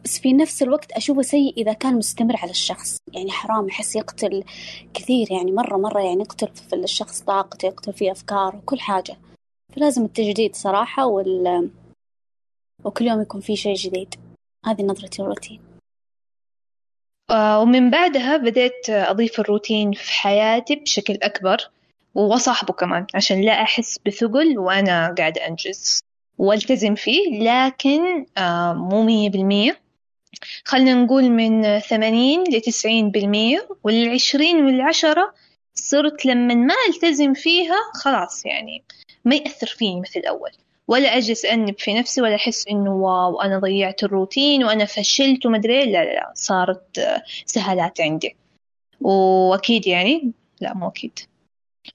بس 0.03 0.19
في 0.19 0.33
نفس 0.33 0.63
الوقت 0.63 0.91
أشوفه 0.91 1.21
سيء 1.21 1.53
إذا 1.57 1.73
كان 1.73 1.95
مستمر 1.95 2.37
على 2.37 2.51
الشخص. 2.51 2.97
يعني 3.13 3.31
حرام 3.31 3.67
أحس 3.67 3.95
يقتل 3.95 4.43
كثير 4.93 5.31
يعني 5.31 5.51
مرة 5.51 5.77
مرة 5.77 6.01
يعني 6.01 6.21
يقتل 6.21 6.47
في 6.47 6.75
الشخص 6.75 7.21
طاقته 7.21 7.65
يقتل 7.65 7.93
فيه 7.93 8.11
أفكاره 8.11 8.57
وكل 8.57 8.79
حاجة. 8.79 9.17
فلازم 9.75 10.05
التجديد 10.05 10.55
صراحة 10.55 11.05
وال... 11.05 11.69
وكل 12.83 13.07
يوم 13.07 13.21
يكون 13.21 13.41
في 13.41 13.55
شيء 13.55 13.75
جديد. 13.75 14.15
هذه 14.65 14.81
نظرتي 14.83 15.21
للروتين 15.21 15.70
ومن 17.33 17.89
بعدها 17.89 18.37
بديت 18.37 18.89
أضيف 18.89 19.39
الروتين 19.39 19.91
في 19.91 20.13
حياتي 20.13 20.75
بشكل 20.75 21.17
أكبر 21.23 21.57
وأصاحبه 22.15 22.73
كمان 22.73 23.05
عشان 23.15 23.41
لا 23.41 23.61
أحس 23.61 23.99
بثقل 24.05 24.57
وأنا 24.57 25.15
قاعدة 25.17 25.47
أنجز 25.47 26.03
وألتزم 26.37 26.95
فيه 26.95 27.39
لكن 27.39 28.25
آه، 28.37 28.73
مو 28.73 29.03
مية 29.03 29.29
بالمية. 29.29 29.79
خلنا 30.65 30.93
نقول 30.93 31.29
من 31.29 31.79
ثمانين 31.79 32.43
لتسعين 32.43 33.11
بالمية 33.11 33.67
والعشرين 33.83 34.65
والعشرة 34.65 35.33
صرت 35.73 36.25
لما 36.25 36.53
ما 36.53 36.73
ألتزم 36.89 37.33
فيها 37.33 37.75
خلاص 37.93 38.45
يعني 38.45 38.83
ما 39.25 39.35
يأثر 39.35 39.67
فيني 39.67 40.01
مثل 40.01 40.19
الأول. 40.19 40.51
ولا 40.91 41.17
أجلس 41.17 41.45
أنب 41.45 41.79
في 41.79 41.93
نفسي 41.93 42.21
ولا 42.21 42.35
أحس 42.35 42.67
إنه 42.67 42.95
واو 42.95 43.41
أنا 43.41 43.59
ضيعت 43.59 44.03
الروتين 44.03 44.63
وأنا 44.63 44.85
فشلت 44.85 45.45
ومدري 45.45 45.79
إيه. 45.79 45.85
لا 45.85 46.05
لا 46.05 46.13
لا 46.13 46.31
صارت 46.35 46.99
آه، 46.99 47.23
سهالات 47.45 48.01
عندي. 48.01 48.35
وأكيد 49.01 49.87
يعني 49.87 50.31
لا 50.61 50.73
مو 50.73 50.87
أكيد. 50.87 51.19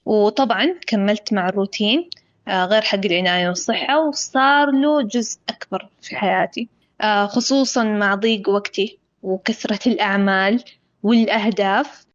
وطبعا 0.05 0.79
كملت 0.87 1.33
مع 1.33 1.49
الروتين 1.49 2.09
آه، 2.47 2.65
غير 2.65 2.81
حق 2.81 3.05
العناية 3.05 3.47
والصحة 3.47 4.07
وصار 4.07 4.71
له 4.71 5.01
جزء 5.01 5.39
أكبر 5.49 5.89
في 6.01 6.15
حياتي. 6.15 6.69
آه، 7.01 7.25
خصوصا 7.25 7.83
مع 7.83 8.15
ضيق 8.15 8.49
وقتي 8.49 8.99
وكثرة 9.23 9.89
الأعمال 9.89 10.63
والأهداف 11.03 12.05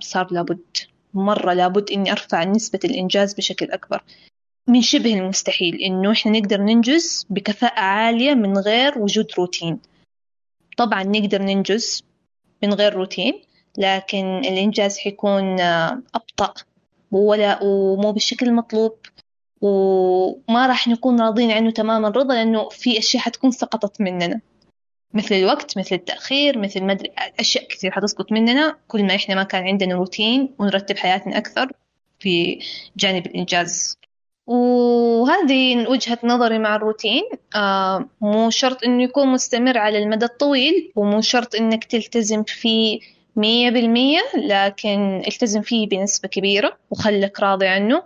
صار 0.00 0.28
لابد 0.30 0.76
مرة 1.14 1.52
لابد 1.52 1.90
إني 1.90 2.12
أرفع 2.12 2.44
نسبة 2.44 2.80
الإنجاز 2.84 3.34
بشكل 3.34 3.70
أكبر. 3.70 4.02
من 4.68 4.82
شبه 4.82 5.14
المستحيل 5.14 5.80
إنه 5.82 6.12
إحنا 6.12 6.32
نقدر 6.32 6.60
ننجز 6.60 7.26
بكفاءة 7.30 7.80
عالية 7.80 8.34
من 8.34 8.58
غير 8.58 8.98
وجود 8.98 9.26
روتين. 9.38 9.80
طبعا 10.76 11.02
نقدر 11.02 11.42
ننجز 11.42 12.04
من 12.62 12.74
غير 12.74 12.94
روتين 12.94 13.42
لكن 13.78 14.38
الإنجاز 14.38 14.98
حيكون 14.98 15.60
أبطأ 16.14 16.54
ولا 17.12 17.62
ومو 17.62 18.12
بالشكل 18.12 18.46
المطلوب 18.46 18.96
وما 19.60 20.66
راح 20.66 20.88
نكون 20.88 21.20
راضين 21.20 21.50
عنه 21.50 21.70
تماما 21.70 22.08
رضا 22.08 22.34
لأنه 22.34 22.68
في 22.68 22.98
أشياء 22.98 23.22
حتكون 23.22 23.50
سقطت 23.50 24.00
مننا. 24.00 24.40
مثل 25.14 25.34
الوقت 25.34 25.78
مثل 25.78 25.94
التأخير 25.94 26.58
مثل 26.58 26.82
مدري 26.82 27.12
أشياء 27.40 27.68
كثير 27.68 27.90
حتسقط 27.90 28.32
مننا. 28.32 28.76
كل 28.88 29.04
ما 29.04 29.14
إحنا 29.14 29.34
ما 29.34 29.42
كان 29.42 29.64
عندنا 29.64 29.94
روتين 29.94 30.54
ونرتب 30.58 30.96
حياتنا 30.96 31.38
أكثر 31.38 31.72
في 32.18 32.58
جانب 32.96 33.26
الإنجاز. 33.26 33.98
وهذه 34.46 35.88
وجهة 35.88 36.18
نظري 36.24 36.58
مع 36.58 36.76
الروتين. 36.76 37.22
آه 37.56 38.08
مو 38.20 38.50
شرط 38.50 38.84
إنه 38.84 39.02
يكون 39.02 39.28
مستمر 39.28 39.78
على 39.78 39.98
المدى 39.98 40.24
الطويل 40.24 40.92
ومو 40.96 41.20
شرط 41.20 41.54
إنك 41.54 41.84
تلتزم 41.84 42.42
فيه 42.42 43.00
مية 43.36 43.70
بالمية 43.70 44.20
لكن 44.34 45.22
التزم 45.28 45.62
فيه 45.62 45.88
بنسبة 45.88 46.28
كبيرة 46.28 46.78
وخلك 46.90 47.40
راضي 47.40 47.66
عنه. 47.66 48.02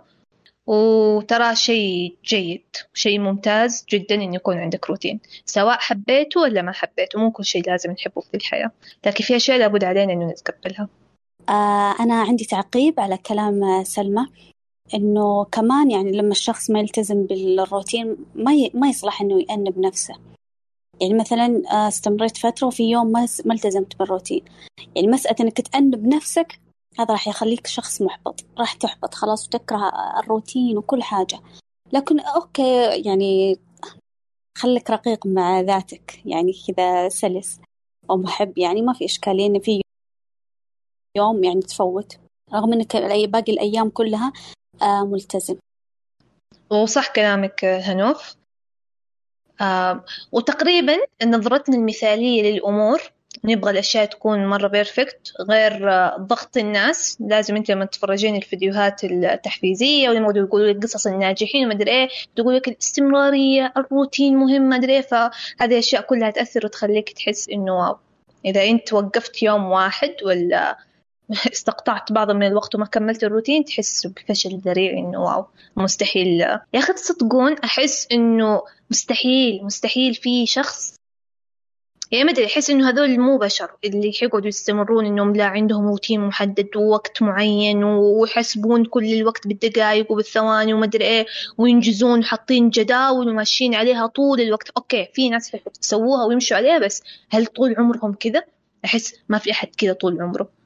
وترى 0.67 1.55
شيء 1.55 2.15
جيد 2.25 2.65
شيء 2.93 3.19
ممتاز 3.19 3.85
جدا 3.89 4.15
إنه 4.15 4.35
يكون 4.35 4.57
عندك 4.57 4.89
روتين 4.89 5.19
سواء 5.45 5.77
حبيته 5.77 6.41
ولا 6.41 6.61
ما 6.61 6.71
حبيته. 6.71 7.19
مو 7.19 7.31
كل 7.31 7.45
شيء 7.45 7.63
لازم 7.67 7.91
نحبه 7.91 8.21
في 8.21 8.37
الحياة 8.37 8.71
لكن 9.05 9.23
في 9.23 9.35
أشياء 9.35 9.57
لابد 9.57 9.83
علينا 9.83 10.13
إنه 10.13 10.29
نتقبلها. 10.31 10.87
آه 11.49 11.95
أنا 11.99 12.21
عندي 12.21 12.45
تعقيب 12.45 12.99
على 12.99 13.17
كلام 13.17 13.83
سلمى. 13.83 14.25
إنه 14.93 15.43
كمان 15.43 15.91
يعني 15.91 16.11
لما 16.11 16.31
الشخص 16.31 16.69
ما 16.69 16.79
يلتزم 16.79 17.25
بالروتين 17.25 18.17
ما 18.35 18.69
ما 18.73 18.89
يصلح 18.89 19.21
إنه 19.21 19.41
يأنب 19.41 19.79
نفسه. 19.79 20.15
يعني 21.01 21.13
مثلا 21.13 21.63
آه، 21.71 21.87
استمريت 21.87 22.37
فترة 22.37 22.67
وفي 22.67 22.83
يوم 22.89 23.07
ما 23.11 23.27
ما 23.45 23.53
التزمت 23.53 23.99
بالروتين. 23.99 24.45
يعني 24.95 25.07
مسألة 25.07 25.35
إنك 25.41 25.61
تأنب 25.61 26.07
نفسك 26.07 26.59
هذا 26.99 27.11
راح 27.11 27.27
يخليك 27.27 27.67
شخص 27.67 28.01
محبط 28.01 28.45
راح 28.57 28.73
تحبط 28.73 29.13
خلاص 29.13 29.47
وتكره 29.47 29.91
الروتين 30.19 30.77
وكل 30.77 31.03
حاجة. 31.03 31.39
لكن 31.93 32.19
أوكي 32.19 33.01
يعني 33.05 33.59
خليك 34.57 34.89
رقيق 34.89 35.27
مع 35.27 35.59
ذاتك 35.59 36.21
يعني 36.25 36.53
كذا 36.67 37.09
سلس 37.09 37.59
أو 38.09 38.17
محب 38.17 38.57
يعني 38.57 38.81
ما 38.81 38.93
في 38.93 39.05
إشكالية 39.05 39.47
إن 39.47 39.59
في 39.59 39.81
يوم 41.17 41.43
يعني 41.43 41.61
تفوت. 41.61 42.17
رغم 42.53 42.73
إنك 42.73 42.95
باقي 43.27 43.51
الأيام 43.51 43.89
كلها 43.89 44.33
ملتزم. 44.83 45.55
وصح 46.69 47.07
كلامك 47.07 47.65
هنوف. 47.65 48.35
آه 49.61 50.03
وتقريبا 50.31 50.97
نظرتنا 51.23 51.75
المثالية 51.75 52.51
للأمور 52.51 53.01
نبغى 53.43 53.71
الأشياء 53.71 54.05
تكون 54.05 54.47
مرة 54.47 54.67
perfect 54.67 55.33
غير 55.41 55.91
آه، 55.91 56.17
ضغط 56.19 56.57
الناس. 56.57 57.17
لازم 57.19 57.55
أنت 57.55 57.71
لما 57.71 57.85
تتفرجين 57.85 58.35
الفيديوهات 58.35 59.03
التحفيزية 59.03 60.09
ولما 60.09 60.33
يقولوا 60.35 60.67
لك 60.67 60.83
قصص 60.83 61.07
الناجحين 61.07 61.65
وما 61.65 61.73
أدري 61.73 61.91
إيه 61.91 62.09
تقول 62.35 62.55
لك 62.55 62.67
الاستمرارية 62.67 63.73
الروتين 63.77 64.37
مهم 64.37 64.61
ما 64.61 64.75
أدري 64.75 64.93
إيه 64.93 65.01
فهذه 65.01 65.31
الأشياء 65.61 66.01
كلها 66.01 66.29
تأثر 66.29 66.65
وتخليك 66.65 67.09
تحس 67.09 67.49
إنه 67.49 67.79
wow. 67.79 67.97
إذا 68.45 68.63
أنت 68.63 68.93
وقفت 68.93 69.43
يوم 69.43 69.65
واحد 69.65 70.15
ولا 70.25 70.77
استقطعت 71.53 72.11
بعض 72.11 72.31
من 72.31 72.47
الوقت 72.47 72.75
وما 72.75 72.85
كملت 72.85 73.23
الروتين 73.23 73.65
تحس 73.65 74.07
بفشل 74.07 74.57
ذريع 74.57 74.91
إنه 74.91 75.19
wow 75.23 75.45
مستحيل. 75.77 76.39
يا 76.39 76.61
أخي 76.75 76.93
تصدقون 76.93 77.53
أحس 77.53 78.07
إنه 78.11 78.61
مستحيل 78.91 79.63
مستحيل 79.63 80.15
في 80.15 80.45
شخص 80.45 80.99
يعني 82.11 82.23
ما 82.23 82.31
أدري 82.31 82.45
أحس 82.45 82.69
إنه 82.69 82.89
هذول 82.89 83.19
مو 83.19 83.37
بشر 83.37 83.71
اللي 83.85 84.11
حيقعدوا 84.19 84.47
يستمرون 84.47 85.05
إنهم 85.05 85.35
لا 85.35 85.45
عندهم 85.45 85.87
روتين 85.87 86.21
محدد 86.21 86.69
ووقت 86.75 87.21
معين 87.21 87.83
ويحسبون 87.83 88.85
كل 88.85 89.05
الوقت 89.05 89.47
بالدقائق 89.47 90.11
وبالثواني 90.11 90.73
وما 90.73 90.85
أدري 90.85 91.05
إيه 91.05 91.25
وينجزون 91.57 92.23
حاطين 92.23 92.69
جداول 92.69 93.29
وماشيين 93.29 93.75
عليها 93.75 94.07
طول 94.07 94.41
الوقت. 94.41 94.69
okay 94.69 95.07
في 95.13 95.29
ناس 95.29 95.57
يسووها 95.83 96.25
ويمشوا 96.25 96.57
عليها 96.57 96.79
بس 96.79 97.03
هل 97.29 97.45
طول 97.45 97.75
عمرهم 97.77 98.13
كذا؟ 98.13 98.43
أحس 98.85 99.15
ما 99.29 99.37
في 99.37 99.51
أحد 99.51 99.67
كذا 99.77 99.93
طول 99.93 100.21
عمره. 100.21 100.58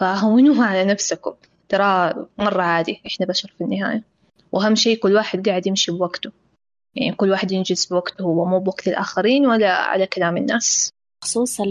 فهونوها 0.00 0.66
على 0.66 0.84
نفسكم. 0.84 1.32
ترى 1.68 2.14
مرة 2.38 2.62
عادي 2.62 3.02
إحنا 3.06 3.26
بشر 3.26 3.54
في 3.58 3.64
النهاية. 3.64 4.04
وأهم 4.52 4.74
شيء 4.74 4.98
كل 4.98 5.14
واحد 5.14 5.48
قاعد 5.48 5.66
يمشي 5.66 5.92
بوقته. 5.92 6.30
يعني 6.94 7.16
كل 7.16 7.30
واحد 7.30 7.52
ينجز 7.52 7.86
بوقته 7.86 8.22
هو 8.22 8.44
مو 8.44 8.60
بوقت 8.60 8.88
الآخرين 8.88 9.46
ولا 9.46 9.72
على 9.72 10.06
كلام 10.06 10.36
الناس. 10.36 10.90
خصوصا 11.24 11.64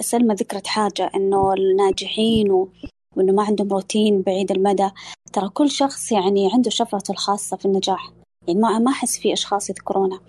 سلمى 0.00 0.34
ذكرت 0.34 0.66
حاجة 0.66 1.10
إنه 1.14 1.54
الناجحين 1.54 2.50
و... 2.50 2.68
وإنه 3.16 3.32
ما 3.32 3.42
عندهم 3.42 3.68
روتين 3.68 4.22
بعيد 4.22 4.50
المدى. 4.50 4.90
ترى 5.32 5.48
كل 5.48 5.70
شخص 5.70 6.12
يعني 6.12 6.50
عنده 6.52 6.70
شفرته 6.70 7.12
الخاصة 7.12 7.56
في 7.56 7.64
النجاح. 7.64 8.12
يعني 8.48 8.60
ما 8.60 8.78
ما 8.78 8.90
أحس 8.90 9.18
في 9.18 9.32
أشخاص 9.32 9.70
يذكرونها 9.70 10.20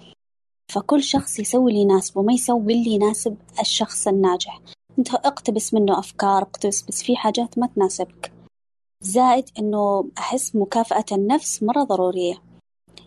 فكل 0.71 1.03
شخص 1.03 1.39
يسوي 1.39 1.71
اللي 1.71 1.81
يناسبه 1.81 2.21
ما 2.21 2.33
يسوي 2.33 2.73
اللي 2.73 2.91
يناسب 2.91 3.37
الشخص 3.59 4.07
الناجح. 4.07 4.61
انت 4.99 5.13
اقتبس 5.13 5.73
منه 5.73 5.99
افكار 5.99 6.41
اقتبس 6.41 6.81
بس 6.81 7.03
في 7.03 7.15
حاجات 7.15 7.57
ما 7.57 7.67
تناسبك. 7.67 8.31
زائد 9.03 9.49
انه 9.59 10.09
احس 10.17 10.55
مكافأة 10.55 11.05
النفس 11.11 11.63
مرة 11.63 11.83
ضرورية. 11.83 12.41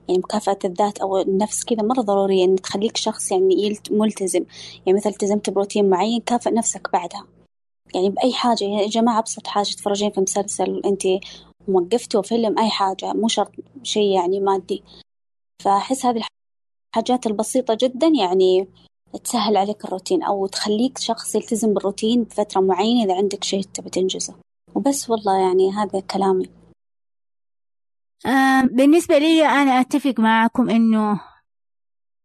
يعني 0.08 0.18
مكافأة 0.18 0.58
الذات 0.64 0.98
أو 0.98 1.18
النفس 1.18 1.64
كذا 1.64 1.82
مرة 1.82 2.00
ضرورية 2.00 2.44
إن 2.44 2.56
تخليك 2.56 2.96
شخص 2.96 3.32
يعني 3.32 3.78
ملتزم. 3.90 4.44
يعني 4.86 4.98
مثلا 4.98 5.12
التزمت 5.12 5.50
بروتين 5.50 5.90
معين 5.90 6.20
كافئ 6.20 6.50
نفسك 6.50 6.92
بعدها. 6.92 7.26
يعني 7.94 8.10
بأي 8.10 8.32
حاجة 8.32 8.64
يا 8.64 8.88
جماعة 8.88 9.18
أبسط 9.18 9.46
حاجة 9.46 9.66
تفرجين 9.66 10.10
في 10.10 10.20
مسلسل 10.20 10.82
أنت 10.84 11.02
وقفتوا 11.68 12.22
فيلم 12.22 12.58
أي 12.58 12.70
حاجة 12.70 13.12
مو 13.12 13.28
شرط 13.28 13.52
شيء 13.82 14.14
يعني 14.14 14.40
مادي. 14.40 14.82
فأحس 15.62 16.06
هذه 16.06 16.22
الحاجات 16.96 17.26
البسيطة 17.26 17.78
جدا 17.80 18.06
يعني 18.06 18.68
تسهل 19.18 19.56
عليك 19.56 19.84
الروتين 19.84 20.22
أو 20.22 20.46
تخليك 20.46 20.98
شخص 20.98 21.34
يلتزم 21.34 21.74
بالروتين 21.74 22.22
بفترة 22.24 22.60
معينة 22.60 23.04
إذا 23.04 23.16
عندك 23.16 23.44
شيء 23.44 23.62
تبي 23.62 23.90
تنجزه. 23.90 24.34
وبس 24.74 25.10
والله 25.10 25.40
يعني 25.40 25.72
هذا 25.72 26.00
كلامي. 26.00 26.48
آه 28.26 28.62
بالنسبة 28.62 29.18
لي 29.18 29.46
أنا 29.46 29.80
أتفق 29.80 30.14
معكم 30.18 30.70
إنه 30.70 31.20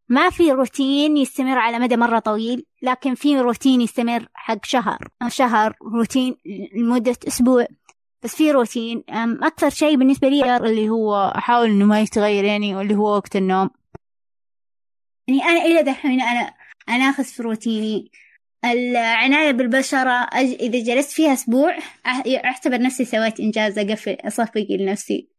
ما 0.10 0.30
في 0.30 0.52
روتين 0.52 1.18
يستمر 1.18 1.58
على 1.58 1.80
مدى 1.80 1.98
مرة 1.98 2.20
طويل 2.20 2.66
لكن 2.82 3.16
في 3.16 3.40
روتين 3.40 3.82
يستمر 3.82 4.28
حق 4.34 4.66
شهر. 4.66 5.08
شهر 5.28 5.76
روتين 5.82 6.36
لمدة 6.76 7.18
أسبوع. 7.28 7.68
بس 8.24 8.36
في 8.36 8.52
روتين 8.52 9.04
أكثر 9.44 9.70
شيء 9.70 9.96
بالنسبة 9.96 10.28
لي 10.28 10.58
اللي 10.58 10.90
هو 10.90 11.34
أحاول 11.36 11.70
إنه 11.70 11.86
ما 11.86 12.02
يتغير 12.02 12.44
يعني 12.44 12.76
واللي 12.76 12.96
هو 12.96 13.16
وقت 13.16 13.36
النوم. 13.36 13.70
يعني 15.28 15.44
أنا 15.44 15.66
إلى 15.66 15.84
دحين 15.84 16.22
أنا 16.22 16.54
أنا 16.90 17.04
أخذ 17.04 17.24
في 17.24 17.44
روتيني 17.44 18.12
العناية 18.66 19.52
بالبشرة 19.52 20.28
أج... 20.34 20.46
إذا 20.46 20.84
جلست 20.84 21.12
فيها 21.12 21.34
أسبوع 21.34 21.78
أعتبر 22.46 22.82
نفسي 22.82 23.06
سويت 23.06 23.40
إنجاز 23.40 23.80
أقفل 23.80 24.18
أصفق 24.22 24.68
لنفسي. 24.70 25.30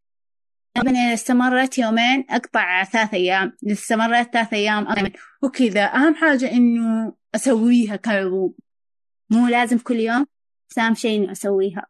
إذا 0.77 1.15
استمرت 1.15 1.79
يومين 1.79 2.25
أقطع 2.31 2.85
ثلاث 2.85 3.15
أيام. 3.15 3.57
استمرت 3.67 4.33
ثلاث 4.33 4.53
أيام 4.53 4.89
أيضا 4.89 5.13
وكذا. 5.43 5.85
أهم 5.85 6.15
حاجة 6.15 6.53
إنه 6.53 7.15
أسويها 7.35 7.97
كعروض 7.97 8.55
مو 9.31 9.49
لازم 9.49 9.79
كل 9.79 9.97
يوم. 9.97 10.27
أهم 10.79 10.95
شيء 10.95 11.19
إنه 11.23 11.33
أسويها. 11.33 11.87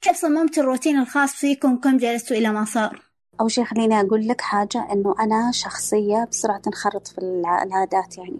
كيف 0.00 0.16
صممت 0.16 0.58
الروتين 0.58 0.98
الخاص 0.98 1.34
فيكم؟ 1.34 1.76
كم 1.76 1.96
جلستوا 1.96 2.36
إلى 2.36 2.52
ما 2.52 2.64
صار؟ 2.64 3.11
أول 3.40 3.50
شيء 3.50 3.64
خليني 3.64 4.00
أقول 4.00 4.28
لك 4.28 4.40
حاجة 4.40 4.92
إنه 4.92 5.14
أنا 5.20 5.52
شخصية 5.52 6.24
بسرعة 6.24 6.58
تنخرط 6.58 7.06
في 7.08 7.18
العادات 7.18 8.18
يعني 8.18 8.38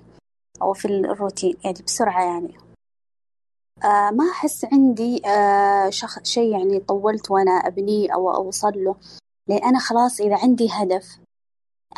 أو 0.63 0.73
في 0.73 0.85
الروتين 0.89 1.57
يعني 1.65 1.83
بسرعة 1.87 2.25
يعني. 2.25 2.57
آه 3.85 4.11
ما 4.11 4.31
أحس 4.31 4.65
عندي 4.73 5.27
آه 5.27 5.91
شخ... 5.91 6.23
شيء 6.23 6.59
يعني 6.59 6.81
طولت 6.81 7.31
وأنا 7.31 7.51
أبنيه 7.51 8.15
أو 8.15 8.35
أوصل 8.35 8.73
له. 8.85 8.97
لأن 9.49 9.65
أنا 9.65 9.79
خلاص 9.79 10.21
إذا 10.21 10.39
عندي 10.43 10.69
هدف 10.73 11.19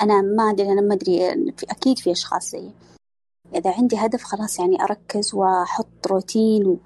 أنا 0.03 0.21
ما 0.21 0.51
أدري 0.51 0.73
أنا 0.73 0.81
ما 0.81 0.95
أدري 0.95 1.19
في 1.57 1.67
أكيد 1.71 1.99
في 1.99 2.13
أشخاص 2.13 2.51
زيي. 2.51 2.73
إذا 3.55 3.75
عندي 3.77 3.97
هدف 3.97 4.23
خلاص 4.23 4.59
يعني 4.59 4.83
أركز 4.83 5.35
وأحط 5.35 6.07
روتين 6.07 6.67
و... 6.67 6.79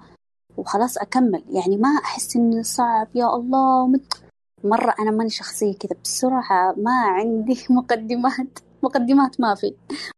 وخلاص 0.57 0.97
أكمل. 0.97 1.43
يعني 1.49 1.77
ما 1.77 1.89
أحس 2.03 2.35
إنه 2.35 2.61
صعب 2.63 3.07
يا 3.15 3.25
الله 3.35 3.87
مت... 3.87 4.28
مرة 4.63 4.95
أنا 4.99 5.11
ماني 5.11 5.29
شخصية 5.29 5.73
كذا 5.73 5.97
بسرعة 6.03 6.73
ما 6.77 6.91
عندي 6.91 7.65
مقدمات 7.69 8.59
مقدمات 8.83 9.41
ما 9.41 9.55
في. 9.55 9.73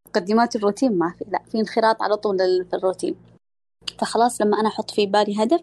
مقدمات 0.08 0.56
الروتين 0.56 0.98
ما 0.98 1.14
في 1.20 1.26
لا 1.32 1.42
في 1.52 1.60
انخراط 1.60 2.02
على 2.02 2.16
طول 2.18 2.38
في 2.70 2.76
الروتين. 2.76 3.16
فخلاص 4.00 4.42
لما 4.42 4.60
أنا 4.60 4.68
أحط 4.68 4.92
في 4.92 5.06
بالي 5.06 5.44
هدف 5.44 5.62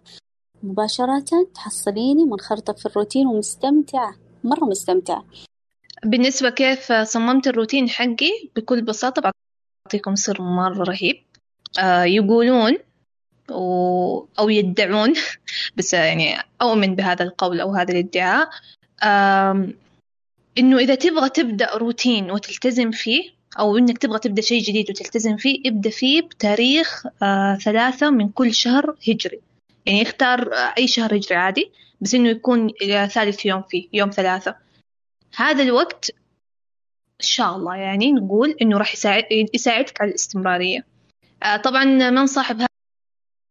مباشرة 0.63 1.25
تحصليني 1.55 2.25
منخرطة 2.25 2.73
في 2.73 2.87
الروتين 2.87 3.27
ومستمتعة 3.27 4.15
مرة 4.45 4.65
مستمتعة. 4.65 5.25
بالنسبة 6.05 6.51
كيف 6.51 6.93
صممت 6.93 7.47
الروتين 7.47 7.89
حقي؟ 7.89 8.51
بكل 8.57 8.83
بساطة 8.83 9.33
بعطيكم 9.87 10.15
سر 10.15 10.43
مرة 10.43 10.85
رهيب. 10.85 11.17
آه 11.79 12.05
يقولون 12.05 12.79
و... 13.51 14.27
أو 14.39 14.49
يدعون. 14.49 15.15
بس 15.77 15.95
يعني 15.95 16.37
أؤمن 16.63 16.95
بهذا 16.95 17.23
القول 17.25 17.61
أو 17.61 17.75
هذا 17.75 17.93
الادعاء. 17.93 18.49
إنه 20.59 20.79
إذا 20.79 20.95
تبغى 20.95 21.29
تبدأ 21.29 21.77
روتين 21.77 22.31
وتلتزم 22.31 22.91
فيه 22.91 23.31
أو 23.59 23.79
إنك 23.79 23.99
تبغى 23.99 24.19
تبدأ 24.19 24.43
شيء 24.43 24.63
جديد 24.63 24.91
وتلتزم 24.91 25.37
فيه 25.37 25.61
ابدأ 25.67 25.91
فيه 25.91 26.23
بتاريخ 26.23 27.07
آه 27.23 27.55
ثلاثة 27.55 28.11
من 28.11 28.29
كل 28.29 28.55
شهر 28.55 28.97
هجري. 29.09 29.41
يعني 29.87 30.03
اختار 30.03 30.53
آه 30.55 30.75
أي 30.79 30.89
شهر 30.89 31.17
هجري 31.17 31.37
عادي 31.37 31.71
بس 32.01 32.15
إنه 32.15 32.29
يكون 32.29 32.71
ثالث 33.07 33.47
يوم 33.47 33.63
فيه 33.63 33.89
يوم 33.93 34.11
ثلاثة. 34.11 34.57
هذا 35.37 35.63
الوقت 35.63 36.11
إن 37.21 37.27
شاء 37.27 37.57
الله 37.57 37.77
يعني 37.77 38.13
نقول 38.13 38.57
إنه 38.63 38.79
راح 38.79 38.93
يساعد 38.93 39.25
يساعدك 39.55 40.01
على 40.01 40.11
الاستمرارية. 40.11 40.85
آه 41.43 41.57
طبعا 41.57 41.85
من 41.85 42.27
صاحب 42.27 42.68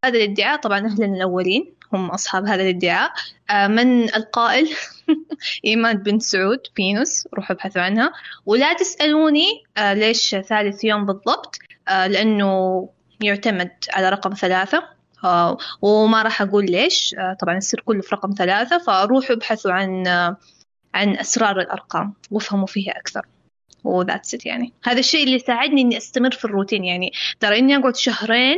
هذا 0.06 0.18
الادعاء 0.18 0.60
طبعا 0.60 0.86
أهلنا 0.86 1.16
الأولين 1.16 1.74
هم 1.94 2.10
أصحاب 2.10 2.46
هذا 2.46 2.64
الادعاء. 2.64 3.12
آه 3.50 3.68
من 3.68 4.16
القائل؟ 4.16 4.70
إيمان 5.66 5.98
بنت 5.98 6.22
سعود 6.22 6.60
فينوس 6.76 7.28
روحوا 7.34 7.56
ابحثوا 7.56 7.82
عنها. 7.82 8.12
ولا 8.46 8.74
تسألوني 8.74 9.64
آه 9.78 9.94
ليش 9.94 10.36
ثالث 10.36 10.84
يوم 10.84 11.06
بالضبط؟ 11.06 11.60
آه 11.88 12.08
لأنه 12.08 12.90
يعتمد 13.22 13.72
على 13.90 14.10
رقم 14.10 14.34
ثلاثة. 14.34 14.84
وما 15.82 16.22
راح 16.22 16.42
أقول 16.42 16.66
ليش. 16.66 17.16
طبعا 17.42 17.58
السر 17.58 17.80
كله 17.86 18.02
في 18.02 18.16
رقم 18.16 18.32
ثلاثة. 18.38 18.78
فروحوا 18.78 19.36
ابحثوا 19.36 19.72
عن 19.72 20.08
عن 20.94 21.18
أسرار 21.18 21.60
الأرقام 21.60 22.14
وافهموا 22.32 22.68
فيها 22.68 23.00
أكثر. 23.00 23.26
وذاتس 23.84 24.46
يعني. 24.46 24.74
هذا 24.84 25.00
الشيء 25.00 25.24
اللي 25.24 25.40
ساعدني 25.40 25.82
إني 25.82 25.98
أستمر 25.98 26.32
في 26.32 26.46
الروتين 26.46 26.84
يعني. 26.86 27.12
ترى 27.40 27.60
إني 27.60 27.78
أقعد 27.78 27.96
شهرين 27.96 28.58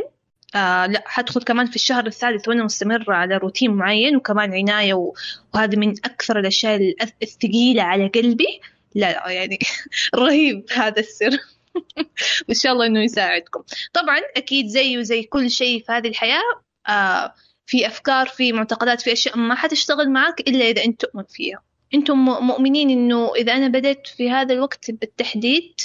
آه 0.54 0.86
لا 0.86 1.04
حدخل 1.06 1.42
كمان 1.42 1.66
في 1.66 1.76
الشهر 1.76 2.06
الثالث 2.06 2.48
وأنا 2.48 2.64
مستمرة 2.64 3.14
على 3.14 3.36
روتين 3.36 3.70
معين 3.74 4.16
وكمان 4.16 4.54
عناية 4.54 4.94
و... 4.94 5.14
وهذا 5.54 5.78
من 5.78 5.90
أكثر 5.90 6.38
الأشياء 6.38 6.94
الثقيلة 7.22 7.82
على 7.82 8.08
قلبي. 8.08 8.60
لا 8.94 9.12
لا 9.12 9.30
يعني 9.30 9.58
رهيب 10.14 10.64
هذا 10.72 11.00
السر. 11.00 11.30
وإن 12.48 12.54
شاء 12.54 12.72
الله 12.72 12.86
إنه 12.86 13.02
يساعدكم. 13.02 13.62
طبعا 13.92 14.20
أكيد 14.36 14.66
زي 14.66 14.98
وزي 14.98 15.22
كل 15.22 15.50
شيء 15.50 15.84
في 15.84 15.92
هذه 15.92 16.08
الحياة 16.08 16.42
آه 16.88 17.34
في 17.66 17.86
أفكار 17.86 18.26
في 18.26 18.52
معتقدات 18.52 19.00
في 19.00 19.12
أشياء 19.12 19.38
ما 19.38 19.54
حتشتغل 19.54 20.10
معك 20.10 20.40
إلا 20.40 20.64
إذا 20.64 20.84
أنت 20.84 21.00
تؤمن 21.00 21.24
فيها. 21.28 21.62
أنتم 21.94 22.18
مؤمنين 22.18 22.90
إنه 22.90 23.34
إذا 23.34 23.52
أنا 23.52 23.68
بدأت 23.68 24.06
في 24.06 24.30
هذا 24.30 24.54
الوقت 24.54 24.90
بالتحديد 24.90 25.80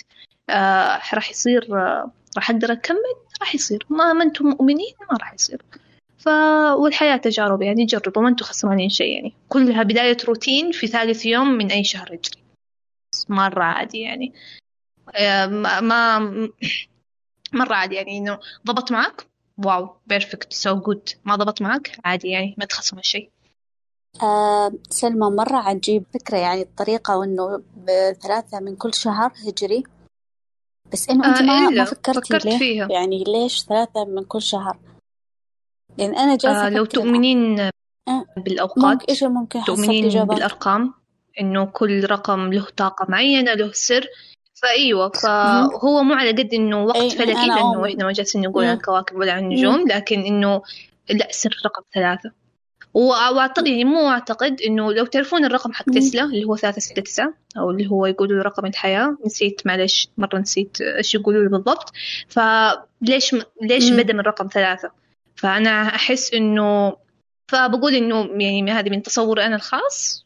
آه 0.50 1.02
راح 1.14 1.30
يصير 1.30 1.68
آه 1.72 2.12
راح 2.38 2.50
أقدر 2.50 2.72
أكمل؟ 2.72 3.25
راح 3.42 3.56
يصير. 3.56 3.86
ما 3.90 4.14
ما 4.14 4.24
أنتم 4.24 4.46
مؤمنين 4.46 4.94
ما 5.12 5.18
راح 5.18 5.34
يصير. 5.34 5.62
ف 6.18 6.28
والحياة 6.78 7.18
تجارب 7.18 7.62
يعني 7.62 7.86
جربوا 7.86 8.22
ما 8.22 8.30
أنتم 8.30 8.46
خسرانين 8.46 8.90
شيء 8.90 9.16
يعني. 9.16 9.34
كلها 9.50 9.84
بداية 9.84 10.18
روتين 10.28 10.72
في 10.72 10.88
ثالث 10.88 11.26
يوم 11.26 11.48
من 11.48 11.72
أي 11.72 11.84
شهر 11.84 12.08
هجري 12.08 12.44
مرة 13.30 13.64
عادي 13.64 14.00
يعني. 14.00 14.34
ما, 15.48 15.82
ما 15.82 16.20
مرة 17.60 17.74
عادي 17.76 17.96
يعني 17.96 18.18
إنه 18.18 18.40
ضبط 18.66 18.92
معك 18.92 19.28
wow 19.66 19.90
perfect 20.08 20.54
so 20.54 20.76
good 20.76 21.10
ما 21.26 21.36
ضبط 21.36 21.62
معك 21.62 22.00
عادي 22.06 22.30
يعني 22.30 22.56
ما 22.58 22.66
تخسر 22.66 23.02
شيء. 23.02 23.30
آه 24.24 24.74
سلمى 24.90 25.30
مرة 25.30 25.58
عجيب 25.58 26.04
فكرة 26.14 26.38
يعني 26.38 26.62
الطريقة 26.62 27.18
وإنه 27.18 27.64
بثلاثة 27.78 28.60
من 28.60 28.76
كل 28.76 28.94
شهر 28.94 29.32
هجري 29.48 29.84
بس 30.94 31.10
إنه 31.10 31.30
أنت 31.30 31.42
آه 31.42 31.44
ما, 31.44 31.70
إلا 31.70 31.78
ما 31.78 31.84
فكرتي 31.84 32.22
فكرت 32.22 32.46
ليه؟ 32.46 32.58
فيها. 32.58 32.88
يعني 32.92 33.24
ليش 33.28 33.64
ثلاثة 33.64 34.06
من 34.06 34.24
كل 34.24 34.42
شهر؟ 34.42 34.78
يعني 35.98 36.18
أنا 36.18 36.36
جالسة 36.36 36.66
آه 36.66 36.70
لو 36.70 36.86
تؤمنين 36.86 37.60
آه، 37.60 38.26
بالأوقات 38.38 38.84
ممكن 38.84 39.06
إيش 39.10 39.24
ممكن 39.24 39.64
تؤمنين 39.64 40.06
إجابات. 40.06 40.36
بالأرقام 40.36 40.94
إنه 41.42 41.66
كل 41.66 42.04
رقم 42.12 42.54
له 42.54 42.68
طاقة 42.78 43.06
معينة 43.10 43.54
له 43.54 43.72
سر. 43.74 44.08
فأيوة 44.62 45.10
فهو 45.10 46.04
مو 46.04 46.14
على 46.14 46.30
قد 46.30 46.54
إنه 46.54 46.84
وقت 46.84 46.96
أي، 46.96 47.10
فلكي 47.10 47.32
أؤمن. 47.32 47.90
إحنا 47.92 48.06
ما 48.06 48.12
جالسين 48.12 48.42
نقول 48.42 48.64
عن 48.66 48.72
مم. 48.72 48.78
الكواكب 48.78 49.16
ولا 49.16 49.32
عن 49.32 49.44
النجوم 49.44 49.88
لكن 49.88 50.20
إنه 50.20 50.62
لا 51.10 51.28
سر 51.32 51.62
رقم 51.66 51.84
ثلاثة. 51.94 52.32
وأعتقد 52.96 53.68
يعني 53.68 53.86
مو 53.86 54.10
أعتقد 54.10 54.62
إنه 54.62 54.94
لو 54.94 55.06
تعرفون 55.06 55.46
الرقم 55.46 55.74
حق. 55.74 55.86
تسلا 55.86 56.24
اللي 56.24 56.44
هو 56.44 56.56
ثلاثة 56.56 56.80
ستة 56.80 57.02
تسعة 57.02 57.34
أو 57.58 57.72
اللي 57.72 57.92
هو 57.92 58.06
يقولوا 58.06 58.44
رقم 58.44 58.66
الحياة. 58.66 59.18
نسيت 59.26 59.62
معلش 59.66 60.08
مرة 60.18 60.40
نسيت 60.40 60.82
إيش 60.82 61.16
يقولوا 61.16 61.50
بالضبط. 61.50 61.92
فليش 62.28 63.36
ليش 63.62 63.92
مم. 63.92 63.98
بدأ 63.98 64.14
من 64.14 64.20
رقم 64.20 64.48
ثلاثة؟ 64.48 64.92
فأنا 65.36 65.82
أحس 65.82 66.34
إنه 66.34 66.96
فبقول 67.48 67.96
إنه 67.96 68.30
يعني 68.42 68.72
هذه 68.72 68.90
من 68.90 69.02
تصوري 69.02 69.46
أنا 69.46 69.56
الخاص. 69.56 70.26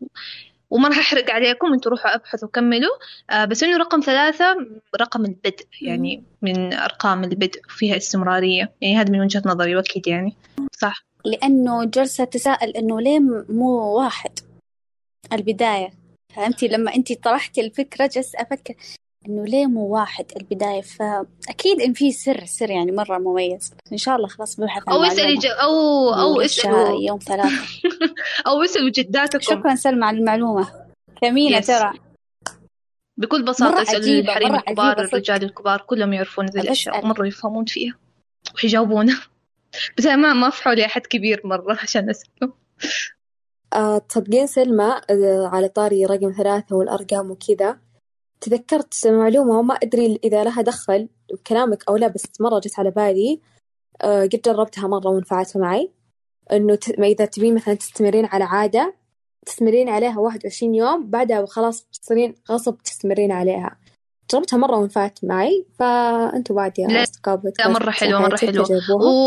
وما 0.69 0.88
راح 0.88 0.99
أحرق 0.99 1.32
عليكم 1.32 1.73
أنتوا 1.73 1.91
روحوا 1.91 2.15
أبحثوا 2.15 2.47
وكملوا. 2.47 2.95
آه 3.29 3.45
بس 3.45 3.63
إنه 3.63 3.77
رقم 3.77 3.99
ثلاثة 3.99 4.55
رقم 5.01 5.25
البدء 5.25 5.65
يعني 5.82 6.23
من 6.41 6.73
أرقام 6.73 7.23
البدء 7.23 7.62
فيها 7.69 7.97
استمرارية. 7.97 8.71
يعني 8.82 8.97
هذا 8.97 9.12
من 9.12 9.21
وجهة 9.21 9.41
نظري 9.45 9.75
وأكيد 9.75 10.08
يعني. 10.08 10.36
صح. 10.71 11.10
لأنه 11.25 11.86
جالسة 11.86 12.23
تساءل 12.23 12.69
إنه 12.69 13.01
ليه 13.01 13.19
مو 13.49 13.97
واحد؟ 13.97 14.39
البداية. 15.34 15.89
فهمتي؟ 16.36 16.67
لما 16.67 16.95
أنت 16.95 17.23
طرحتي 17.23 17.62
الفكرة 17.62 18.10
جالسة 18.13 18.41
أفكر 18.41 18.73
إنه 19.27 19.43
ليه 19.45 19.65
مو 19.65 19.88
واحد 19.88 20.25
البداية؟ 20.38 20.82
فأكيد 20.82 21.82
إن 21.82 21.93
في 21.93 22.12
سر 22.12 22.45
سر 22.45 22.69
يعني 22.69 22.91
مرة 22.91 23.17
مميز. 23.17 23.73
إن 23.91 23.97
شاء 23.97 24.15
الله 24.15 24.27
خلاص 24.27 24.60
ببحث 24.60 24.84
عن 24.88 24.93
أو 24.95 25.03
اسألي 25.03 25.21
معلومة. 25.21 25.41
ج... 25.41 25.45
أو 25.45 26.10
أو 26.13 26.41
اسألوا 26.41 27.01
يوم 27.01 27.19
ثلاثة. 27.19 27.49
أو 28.47 28.63
اسألوا 28.63 28.89
جداتكم. 28.89 29.39
شكرا 29.39 29.75
سلمى 29.75 30.05
على 30.05 30.17
المعلومة. 30.17 30.67
ثمينة 31.21 31.62
Yes. 31.62 31.67
ترى. 31.67 31.93
بكل 33.17 33.43
بساطة 33.45 33.71
مرة 33.75 33.82
اسألوا 33.82 34.01
عجيبة، 34.01 34.29
الحريم 34.29 34.49
مرة 34.51 34.58
الكبار. 34.60 34.99
الرجال 34.99 35.43
الكبار 35.43 35.82
كلهم 35.82 36.13
يعرفون 36.13 36.45
ذي. 36.45 36.60
الأشياء 36.62 37.05
ومرة 37.05 37.27
يفهمون 37.27 37.65
فيها 37.65 37.95
ويجاوبونا 38.63 39.19
بس 39.97 40.05
ما 40.05 40.34
ما 40.34 40.49
في 40.49 40.63
حولي 40.63 40.86
أحد 40.86 41.01
كبير 41.01 41.41
مرة 41.43 41.77
عشان 41.84 42.10
أسأله 42.10 42.53
آه 43.73 43.97
تصدقين 43.97 44.47
سلمى 44.47 45.01
آه 45.10 45.47
على 45.53 45.67
طاري 45.67 46.05
رقم 46.05 46.32
ثلاثة 46.38 46.75
والأرقام 46.75 47.32
وكذا. 47.32 47.79
تذكرت 48.41 49.08
معلومة 49.08 49.62
ما 49.62 49.73
أدري 49.73 50.19
إذا 50.23 50.43
لها 50.43 50.62
دخل 50.62 51.10
بكلامك 51.34 51.84
أو 51.89 51.95
لا 51.97 52.08
بس 52.08 52.23
مرة 52.39 52.60
جت 52.60 52.79
على 52.79 52.91
بالي. 52.91 53.41
آه، 54.01 54.23
قد 54.23 54.41
جربتها 54.45 54.88
مرة 54.88 55.08
ونفعت 55.10 55.58
معي. 55.58 55.91
إنه 56.51 56.75
ت- 56.75 56.89
إذا 56.89 57.25
تبين 57.25 57.55
مثلا 57.55 57.73
تستمرين 57.73 58.25
على 58.25 58.43
عادة 58.43 58.95
تستمرين 59.45 59.89
عليها 59.89 60.19
واحد 60.19 60.39
وعشرين 60.45 60.75
يوم 60.75 61.10
بعدها 61.10 61.45
خلاص 61.45 61.84
تصيرين 62.01 62.36
غصب 62.51 62.77
تستمرين 62.77 63.32
عليها. 63.32 63.77
جربتها 64.32 64.58
مرة 64.58 64.78
ونفعت 64.78 65.20
معي 65.24 65.65
فأنتوا 65.80 66.56
بعد 66.56 66.80
يا 66.80 67.04
أصدقاء 67.04 67.42
لا 67.60 67.68
مرة 67.68 67.92
حلوة 67.92 68.22
مرة 68.22 68.38
حلوة. 68.38 68.68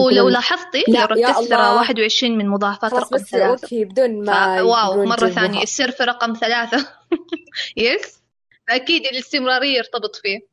ولو 0.06 0.28
لاحظتي 0.28 0.84
ركزت 0.88 1.48
ترى 1.48 1.60
الله. 1.60 1.76
21 1.76 2.38
من 2.38 2.48
مضاعفات 2.48 2.94
رقم 2.94 3.16
بس 3.16 3.22
ثلاثة 3.22 3.64
أوكي 3.64 3.84
بدون 3.84 4.24
ف... 4.24 4.30
ما 4.30 4.62
واو 4.62 5.04
مرة. 5.04 5.28
ثانية. 5.28 5.62
السر 5.62 5.90
في 5.90 6.02
رقم 6.04 6.32
ثلاثة. 6.32 6.88
يس 7.76 8.22
أكيد 8.68 9.06
الاستمرارية 9.06 9.76
يرتبط 9.76 10.16
فيه. 10.16 10.52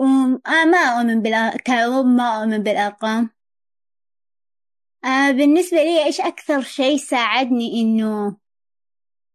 آه 0.00 0.64
ما 0.64 0.78
أؤمن 0.78 1.22
بالأ... 1.22 1.56
كأم 1.56 2.16
ما 2.16 2.40
أؤمن 2.40 2.62
بالأرقام. 2.62 3.30
آه 5.04 5.30
بالنسبة 5.30 5.76
لي 5.76 6.04
إيش 6.04 6.20
أكثر 6.20 6.62
شيء 6.62 6.96
ساعدني 6.96 7.80
إنه 7.80 8.36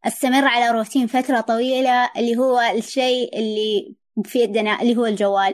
أستمر 0.05 0.47
على 0.47 0.71
روتين 0.71 1.07
فترة 1.07 1.41
طويلة 1.41 2.11
اللي 2.17 2.37
هو 2.37 2.59
الشيء 2.59 3.39
اللي 3.39 3.95
في 4.25 4.39
يدنا 4.39 4.81
اللي 4.81 4.95
هو 4.97 5.05
الجوال. 5.05 5.53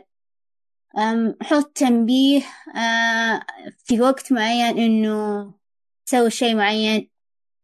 حط 1.42 1.72
تنبيه 1.76 2.42
آه 2.76 3.42
في 3.86 4.02
وقت 4.02 4.32
معين 4.32 4.78
إنه 4.78 5.54
تسوي 6.06 6.30
شيء 6.30 6.56
معين. 6.56 7.10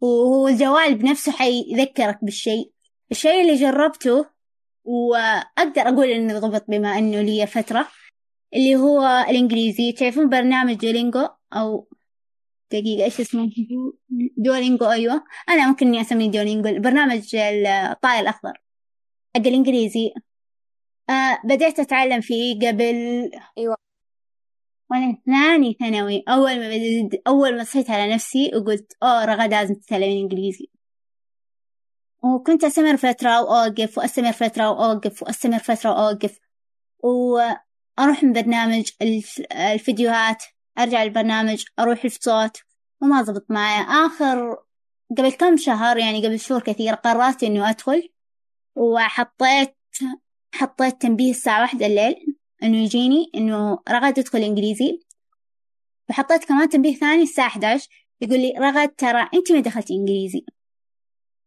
وهو 0.01 0.47
الجوال 0.47 0.95
بنفسه 0.95 1.31
حيذكرك 1.31 2.19
بالشيء. 2.21 2.71
الشيء 3.11 3.41
اللي 3.41 3.55
جربته 3.55 4.25
وأقدر 4.83 5.81
أقول 5.81 6.07
إنه 6.07 6.39
ضبط 6.39 6.65
بما 6.67 6.97
إنه 6.97 7.21
لي 7.21 7.47
فترة 7.47 7.87
اللي 8.53 8.75
هو 8.75 9.25
الإنجليزي. 9.29 9.91
تعرفون 9.91 10.29
برنامج 10.29 10.73
دولينجو 10.73 11.27
أو 11.53 11.87
دقيقة 12.81 13.03
إيش 13.05 13.19
اسمه؟ 13.19 13.49
دولينجو 14.37 14.85
أيوة. 14.85 15.23
أنا 15.49 15.67
ممكن 15.67 15.87
إني 15.87 16.01
أسميه 16.01 16.31
دولينجو 16.31 16.69
البرنامج 16.69 17.35
الطائر 17.35 18.19
الأخضر. 18.21 18.53
حق 19.35 19.47
الإنجليزي. 19.47 20.13
آه 21.09 21.37
بديت 21.43 21.79
أتعلم 21.79 22.21
فيه 22.21 22.59
قبل 22.67 22.85
أيوة. 23.57 23.75
وأنا 24.91 25.17
ثاني 25.25 25.77
ثانوي. 25.79 26.23
أول 26.29 26.59
ما 26.59 26.67
بديت 26.67 27.21
أول 27.27 27.57
ما 27.57 27.63
صحيت 27.63 27.89
على 27.89 28.13
نفسي 28.13 28.51
وقلت 28.55 28.97
أوه 29.03 29.25
رغد 29.25 29.51
لازم 29.51 29.75
تتكلمين 29.75 30.21
إنجليزي 30.21 30.69
وكنت 32.23 32.63
أستمر 32.63 32.97
فترة 32.97 33.41
وأوقف 33.41 33.97
وأستمر 33.97 34.31
فترة 34.31 34.69
وأوقف 34.69 35.23
وأستمر 35.23 35.59
فترة 35.59 35.91
وأوقف. 35.91 36.39
وأروح 36.99 38.23
من 38.23 38.33
برنامج 38.33 38.91
الف- 39.01 39.41
الفيديوهات 39.51 40.43
أرجع 40.79 41.03
البرنامج 41.03 41.63
أروح 41.79 42.05
الصوت. 42.05 42.57
وما 43.01 43.23
زبط 43.23 43.45
معي. 43.49 44.05
آخر 44.05 44.57
قبل 45.17 45.31
كم 45.31 45.57
شهر 45.57 45.97
يعني 45.97 46.27
قبل 46.27 46.39
شهور 46.39 46.61
كثيرة 46.61 46.95
قررت 46.95 47.43
إنه 47.43 47.69
أدخل 47.69 48.09
وحطيت 48.75 49.75
حطيت 50.53 51.01
تنبيه 51.01 51.31
الساعة 51.31 51.61
واحدة 51.61 51.85
الليل 51.85 52.37
إنه 52.63 52.77
يجيني 52.77 53.31
إنه 53.35 53.79
رغد 53.89 54.19
ادخل 54.19 54.39
إنجليزي. 54.39 54.99
وحطيت 56.09 56.45
كمان 56.45 56.69
تنبيه 56.69 56.95
ثاني 56.95 57.23
الساعة 57.23 57.47
11 57.47 57.89
يقول 58.21 58.39
لي 58.39 58.53
رغد 58.59 58.89
ترى 58.89 59.29
أنت 59.33 59.51
ما 59.51 59.59
دخلتي 59.59 59.93
إنجليزي. 59.93 60.45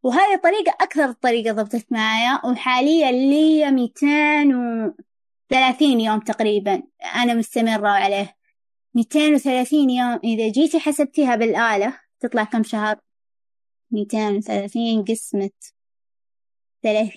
وهذه 0.02 0.34
الطريقة 0.34 0.72
أكثر 0.80 1.12
طريقة 1.12 1.52
ضبطت 1.52 1.87
معايا 1.90 2.46
وحاليا 2.46 3.12
لي 3.12 3.70
230 3.70 6.00
يوم 6.00 6.20
تقريبا 6.20 6.82
أنا 7.14 7.34
مستمرة 7.34 7.88
عليه. 7.88 8.38
230 8.98 9.90
يوم 9.90 10.20
إذا 10.24 10.48
جيتي 10.48 10.80
حسبتيها 10.80 11.37
بالآلة 11.37 12.00
تطلع 12.20 12.44
كم 12.44 12.62
شهر؟ 12.62 12.96
230 13.90 15.04
قسمة 15.04 15.50
30 16.82 17.12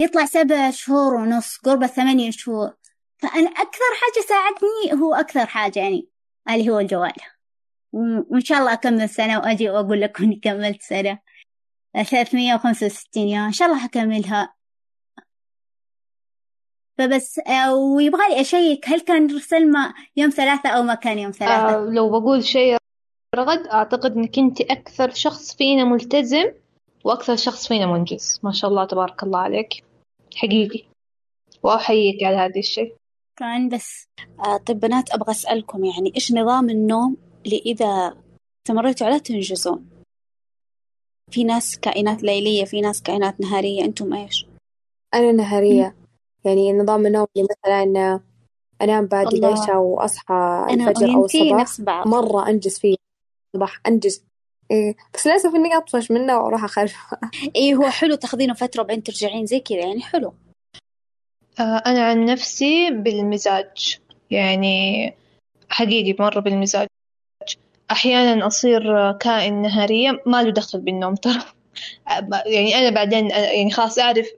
يطلع 0.00 0.24
سبع 0.24 0.70
شهور 0.70 1.14
ونص 1.14 1.56
قرب 1.56 1.86
ثمانية 1.86 2.30
شهور. 2.30 2.74
فأنا 3.18 3.50
أكثر 3.50 3.90
حاجة 4.00 4.24
ساعدني 4.28 5.02
هو 5.02 5.14
أكثر 5.14 5.46
حاجة 5.46 5.78
يعني 5.78 6.08
اللي 6.50 6.70
هو 6.70 6.78
الجوال. 6.78 7.12
وإن 7.92 8.40
شاء 8.40 8.58
الله 8.58 8.72
أكمل 8.72 9.08
سنة 9.08 9.38
وأجي 9.38 9.70
وأقول 9.70 10.00
لكم 10.00 10.24
إني 10.24 10.36
كملت 10.36 10.82
سنة. 10.82 11.18
365 11.94 13.28
يوم 13.28 13.44
إن 13.44 13.52
شاء 13.52 13.68
الله 13.68 13.80
حكملها 13.80 14.54
فبس 16.98 17.38
آه، 17.38 17.74
ويبغالي 17.74 18.40
أشيك 18.40 18.88
هل 18.88 19.00
كان 19.00 19.38
سلمى 19.38 19.92
يوم 20.16 20.30
ثلاثة 20.30 20.68
أو 20.68 20.82
ما 20.82 20.94
كان 20.94 21.18
يوم 21.18 21.30
ثلاثة؟ 21.30 21.76
آه 21.76 21.90
لو 21.90 22.20
بقول 22.20 22.44
شيء 22.44 22.76
رغد 23.34 23.66
أعتقد 23.66 24.16
إنك 24.16 24.38
أنت 24.38 24.60
أكثر 24.60 25.10
شخص 25.10 25.56
فينا 25.56 25.84
ملتزم 25.84 26.52
وأكثر 27.04 27.36
شخص 27.36 27.68
فينا 27.68 27.86
منجز. 27.86 28.40
ما 28.42 28.52
شاء 28.52 28.70
الله 28.70 28.84
تبارك 28.84 29.22
الله 29.22 29.38
عليك. 29.38 29.84
حقيقي. 30.36 30.84
وأحييك 31.62 32.22
على 32.22 32.36
هذا 32.36 32.58
الشيء. 32.58 32.94
كان 33.36 33.68
بس 33.68 34.04
آه 34.46 34.56
طيب 34.56 34.80
بنات 34.80 35.14
أبغى 35.14 35.30
أسألكم 35.30 35.84
يعني 35.84 36.12
إيش 36.14 36.32
نظام 36.32 36.70
النوم 36.70 37.16
اللي 37.46 37.58
إذا 37.66 38.16
استمريتوا 38.66 39.06
عليه 39.06 39.18
تنجزون؟ 39.18 39.90
في 41.30 41.44
ناس 41.44 41.78
كائنات 41.78 42.22
ليلية 42.22 42.64
في 42.64 42.80
ناس 42.80 43.02
كائنات 43.02 43.40
نهارية 43.40 43.84
أنتم 43.84 44.14
إيش؟ 44.14 44.46
أنا 45.14 45.32
نهارية. 45.32 45.96
يعني 46.44 46.72
نظام 46.72 47.06
النوم 47.06 47.26
اللي 47.36 47.48
مثلا 47.50 48.20
أنام 48.82 49.06
بعد 49.06 49.34
الله. 49.34 49.48
العشاء 49.48 49.76
وأصحى 49.76 50.66
أنا 50.70 50.90
الفجر 50.90 51.06
أو 51.06 51.20
وينتي 51.20 51.42
الصباح 51.42 51.60
نفس 51.60 51.80
بعض. 51.80 52.08
مرة 52.08 52.48
أنجز 52.48 52.78
فيه 52.78 52.96
الصباح 53.54 53.80
أنجز. 53.86 54.24
إيه 54.70 54.94
بس 55.14 55.26
للأسف 55.26 55.54
إني 55.54 55.76
أطفش 55.76 56.10
منه 56.10 56.38
وأروح 56.38 56.64
أخرج 56.64 56.92
إيه 57.56 57.74
هو 57.74 57.90
حلو 57.90 58.14
تاخذينه 58.14 58.54
فترة 58.54 58.82
بعدين 58.82 59.02
ترجعين 59.02 59.46
زي 59.46 59.60
كذا 59.60 59.78
يعني 59.78 60.02
حلو. 60.02 60.34
آه 61.60 61.62
أنا 61.86 62.06
عن 62.06 62.24
نفسي 62.24 62.90
بالمزاج 62.90 63.98
يعني 64.30 65.14
حقيقي 65.68 66.16
مرة 66.24 66.40
بالمزاج. 66.40 66.86
أحيانا 67.90 68.46
أصير 68.46 69.12
كائن 69.12 69.62
نهارية 69.62 70.22
ما 70.26 70.42
له 70.42 70.50
دخل 70.50 70.80
بالنوم 70.80 71.14
ترى. 71.14 71.42
يعني 72.46 72.74
أنا 72.78 72.90
بعدين 72.90 73.30
يعني 73.30 73.70
خلاص 73.70 73.98
أعرف 73.98 74.28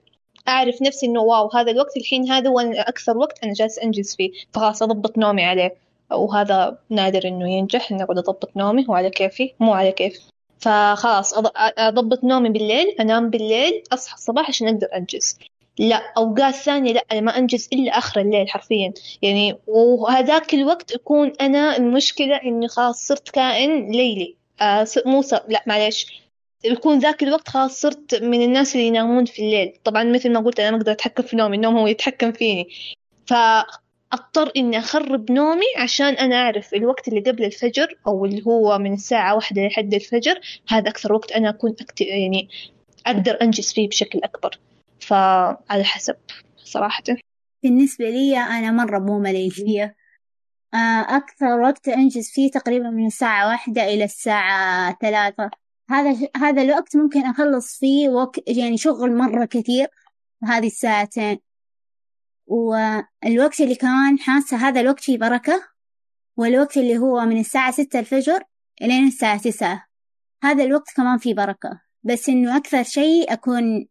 أعرف 0.47 0.81
نفسي 0.81 1.05
إنه 1.05 1.21
واو 1.21 1.49
هذا 1.53 1.71
الوقت 1.71 1.97
الحين 1.97 2.31
هذا 2.31 2.49
هو 2.49 2.59
أكثر 2.59 3.17
وقت 3.17 3.43
أنا 3.43 3.53
جالس 3.53 3.79
أنجز 3.79 4.15
فيه. 4.15 4.31
فخلاص 4.53 4.83
أضبط 4.83 5.17
نومي 5.17 5.45
عليه. 5.45 5.75
وهذا 6.11 6.77
نادر 6.89 7.27
إنه 7.27 7.51
ينجح 7.51 7.91
إني 7.91 8.03
أقعد 8.03 8.17
أضبط 8.17 8.49
نومي 8.55 8.85
وعلى 8.89 9.09
كيفي 9.09 9.53
مو 9.59 9.73
على 9.73 9.91
كيف. 9.91 10.19
فخلاص 10.59 11.33
أضبط 11.77 12.23
نومي 12.23 12.49
بالليل 12.49 12.95
أنام 12.99 13.29
بالليل 13.29 13.83
أصحى 13.93 14.15
الصباح 14.15 14.49
عشان 14.49 14.67
أقدر 14.67 14.87
أنجز. 14.95 15.39
لا 15.79 16.13
أوقات 16.17 16.55
ثانية 16.55 16.93
لا 16.93 17.03
أنا 17.11 17.21
ما 17.21 17.37
أنجز 17.37 17.69
إلا 17.73 17.97
آخر 17.97 18.21
الليل 18.21 18.49
حرفيا. 18.49 18.93
يعني 19.21 19.57
وهذاك 19.67 20.53
الوقت 20.53 20.91
أكون 20.91 21.33
أنا 21.41 21.77
المشكلة 21.77 22.35
إني 22.35 22.67
خلاص 22.67 23.07
صرت 23.07 23.29
كائن 23.29 23.91
ليلي. 23.91 24.35
آه 24.61 24.87
مو. 25.05 25.23
لا 25.47 25.63
معلش 25.67 26.26
يكون 26.63 26.99
ذاك 26.99 27.23
الوقت 27.23 27.49
خلاص 27.49 27.81
صرت 27.81 28.15
من 28.15 28.41
الناس 28.41 28.75
اللي 28.75 28.87
ينامون 28.87 29.25
في 29.25 29.39
الليل. 29.39 29.73
طبعا 29.83 30.03
مثل 30.03 30.33
ما 30.33 30.39
قلت 30.39 30.59
أنا 30.59 30.71
ما 30.71 30.77
أقدر 30.77 30.91
أتحكم 30.91 31.23
في 31.23 31.35
نومي 31.35 31.55
النوم 31.55 31.77
هو 31.77 31.87
يتحكم 31.87 32.31
فيني. 32.31 32.69
فأضطر 33.25 34.51
إني 34.57 34.79
أخرب 34.79 35.31
نومي 35.31 35.65
عشان 35.77 36.13
أنا 36.13 36.35
أعرف 36.35 36.73
الوقت 36.73 37.07
اللي 37.07 37.19
قبل 37.19 37.43
الفجر 37.43 37.97
أو 38.07 38.25
اللي 38.25 38.43
هو 38.47 38.77
من 38.77 38.93
الساعة 38.93 39.35
واحدة 39.35 39.67
لحد 39.67 39.93
الفجر 39.93 40.39
هذا 40.67 40.89
أكثر 40.89 41.13
وقت 41.13 41.31
أنا 41.31 41.49
أكون 41.49 41.75
أكت... 41.81 42.01
يعني 42.01 42.49
أقدر 43.05 43.37
أنجز 43.41 43.73
فيه 43.73 43.89
بشكل 43.89 44.19
أكبر. 44.23 44.59
فعلى 44.99 45.83
حسب 45.83 46.15
صراحة. 46.57 47.03
بالنسبة 47.63 48.09
لي 48.09 48.37
أنا 48.37 48.71
مرة 48.71 48.99
مو 48.99 49.19
مليزية 49.19 49.95
آه، 50.73 51.17
أكثر 51.17 51.59
وقت 51.59 51.87
أنجز 51.87 52.29
فيه 52.29 52.51
تقريبا 52.51 52.89
من 52.89 53.05
الساعة 53.05 53.47
واحدة 53.49 53.83
إلى 53.83 54.03
الساعة 54.03 54.97
ثلاثة. 55.01 55.49
هذا 55.89 56.29
هذا 56.37 56.61
الوقت 56.61 56.95
ممكن 56.95 57.25
أخلص 57.25 57.79
فيه 57.79 58.09
وقت 58.09 58.39
يعني 58.47 58.77
شغل 58.77 59.15
مرة 59.15 59.45
كثير 59.45 59.87
هذه 60.43 60.67
الساعتين. 60.67 61.39
والوقت 62.47 63.61
اللي 63.61 63.75
كمان 63.75 64.19
حاسة 64.19 64.57
هذا 64.57 64.81
الوقت 64.81 64.99
فيه 64.99 65.17
بركة 65.17 65.63
والوقت 66.37 66.77
اللي 66.77 66.97
هو 66.97 67.25
من 67.25 67.39
الساعة 67.39 67.71
ستة 67.71 67.99
الفجر 67.99 68.43
إلين 68.81 69.07
الساعة 69.07 69.41
تسعة. 69.41 69.87
هذا 70.43 70.63
الوقت 70.63 70.91
كمان 70.95 71.17
فيه 71.17 71.33
بركة. 71.33 71.81
بس 72.03 72.29
إنه 72.29 72.57
أكثر 72.57 72.83
شيء 72.83 73.33
أكون 73.33 73.87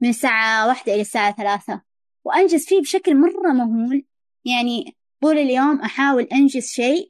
من 0.00 0.08
الساعة 0.08 0.66
واحدة 0.68 0.94
إلى 0.94 1.00
الساعة 1.00 1.36
ثلاثة. 1.36 1.82
وأنجز 2.24 2.66
فيه 2.66 2.80
بشكل 2.80 3.16
مرة 3.16 3.52
مهول. 3.52 4.04
يعني 4.44 4.96
طول 5.20 5.38
اليوم 5.38 5.80
أحاول 5.80 6.22
أنجز 6.22 6.66
شيء 6.66 7.08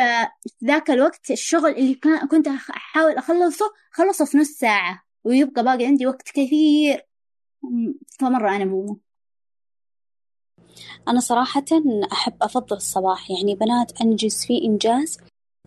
آه 0.00 0.32
ذاك 0.64 0.90
الوقت 0.90 1.30
الشغل 1.30 1.70
اللي 1.70 1.94
كنت 2.30 2.48
أح- 2.48 2.70
أحاول 2.76 3.12
أخلصه 3.12 3.64
خلصه 3.90 4.24
في 4.24 4.38
نص 4.38 4.48
ساعة 4.48 5.02
ويبقى 5.24 5.64
باقي 5.64 5.86
عندي 5.86 6.06
وقت 6.06 6.28
كثير. 6.28 7.06
فمرة 8.20 8.56
أنا 8.56 8.64
بومو 8.64 9.00
أنا 11.08 11.20
صراحة 11.20 11.64
أحب 12.12 12.42
أفضل 12.42 12.76
الصباح. 12.76 13.30
يعني 13.30 13.54
بنات 13.54 14.00
أنجز 14.00 14.44
فيه 14.46 14.64
إنجاز 14.68 15.18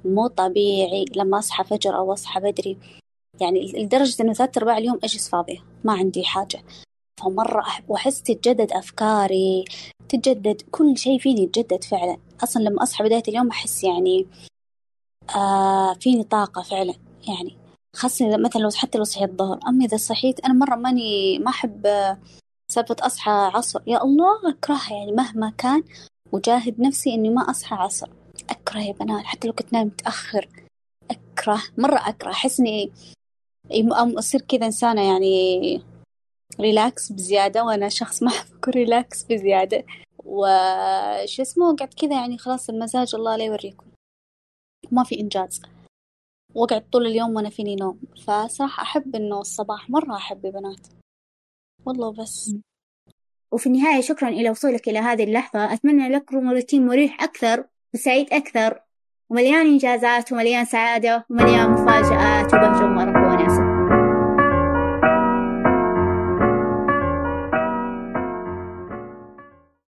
مو 0.05 0.27
طبيعي. 0.27 1.05
لما 1.15 1.39
أصحى 1.39 1.63
فجر 1.63 1.97
أو 1.97 2.13
أصحى 2.13 2.39
بدري. 2.39 2.77
يعني 3.41 3.71
لدرجة 3.71 4.23
إنه 4.23 4.33
ثلاث 4.33 4.57
أرباع 4.57 4.77
اليوم 4.77 4.99
أجلس 5.03 5.29
فاضية. 5.29 5.65
ما 5.83 5.93
عندي 5.93 6.23
حاجة. 6.23 6.63
فمرة 7.19 7.61
أحب 7.61 7.89
وأحس 7.89 8.21
تتجدد 8.23 8.71
أفكاري 8.71 9.65
تتجدد 10.09 10.61
كل 10.71 10.97
شيء 10.97 11.19
فيني 11.19 11.41
يتجدد 11.43 11.83
فعلا. 11.83 12.17
أصلا 12.43 12.63
لما 12.63 12.83
أصحى 12.83 13.03
بداية 13.03 13.23
اليوم 13.27 13.47
أحس 13.47 13.83
يعني 13.83 14.27
آه 15.35 15.93
فيني 15.93 16.23
طاقة 16.23 16.61
فعلا. 16.61 16.93
يعني 17.27 17.57
خاصة 17.95 18.37
مثلا 18.37 18.61
لو 18.61 18.69
حتى 18.75 18.97
لو 18.97 19.03
صحيت 19.03 19.29
الظهر. 19.29 19.59
أما 19.67 19.85
إذا 19.85 19.97
صحيت 19.97 20.39
أنا 20.39 20.53
مرة 20.53 20.75
ماني 20.75 21.39
ما 21.39 21.49
أحب 21.49 21.87
سالفة 22.71 22.95
أصحى 22.99 23.31
عصر. 23.31 23.81
يا 23.87 24.03
الله 24.03 24.49
أكرهها. 24.49 24.93
يعني 24.93 25.11
مهما 25.11 25.53
كان 25.57 25.83
وجاهد 26.31 26.81
نفسي 26.81 27.13
إني 27.13 27.29
ما 27.29 27.49
أصحى 27.49 27.75
عصر. 27.75 28.09
أكره 28.49 28.79
يا 28.79 28.93
بنات. 28.93 29.25
حتى 29.25 29.47
لو 29.47 29.53
كنت 29.53 29.73
نايم 29.73 29.87
متأخر 29.87 30.49
أكره. 31.11 31.61
مرة 31.77 32.09
أكره. 32.09 32.31
أحس 32.31 32.59
إني 32.59 32.91
أصير 34.19 34.41
كذا 34.41 34.65
إنسانة 34.65 35.01
يعني 35.01 35.81
relax 36.59 37.11
بزيادة 37.11 37.63
وأنا 37.63 37.89
شخص 37.89 38.23
ما 38.23 38.29
أحب 38.29 38.69
relax 38.69 39.23
بزيادة. 39.23 39.85
وش 40.25 41.39
اسمه؟ 41.39 41.75
قعدت 41.75 41.93
كذا 42.01 42.13
يعني 42.13 42.37
خلاص 42.37 42.69
المزاج 42.69 43.15
الله 43.15 43.35
لا 43.35 43.43
يوريكم. 43.43 43.85
ما 44.91 45.03
في 45.03 45.19
إنجاز. 45.19 45.61
وقعد 46.55 46.89
طول 46.89 47.07
اليوم 47.07 47.35
وأنا 47.35 47.49
فيني 47.49 47.75
نوم. 47.75 47.99
فصراحة 48.27 48.83
أحب 48.83 49.15
إنه 49.15 49.39
الصباح 49.39 49.89
مرة 49.89 50.15
أحب 50.15 50.41
بنات 50.41 50.87
والله 51.85 52.11
بس. 52.11 52.55
وفي 53.51 53.67
النهاية 53.67 54.01
شكرا 54.01 54.29
إلى 54.29 54.49
وصولك 54.49 54.89
إلى 54.89 54.99
هذه 54.99 55.23
اللحظة. 55.23 55.73
أتمنى 55.73 56.09
لكم 56.09 56.49
روتين 56.49 56.87
مريح 56.87 57.23
أكثر 57.23 57.65
وسعيد 57.93 58.33
أكثر. 58.33 58.81
ومليان 59.29 59.65
إنجازات 59.65 60.31
ومليان 60.31 60.65
سعادة 60.65 61.25
ومليان 61.29 61.69
مفاجآت 61.71 62.53
وبهجة 62.53 62.70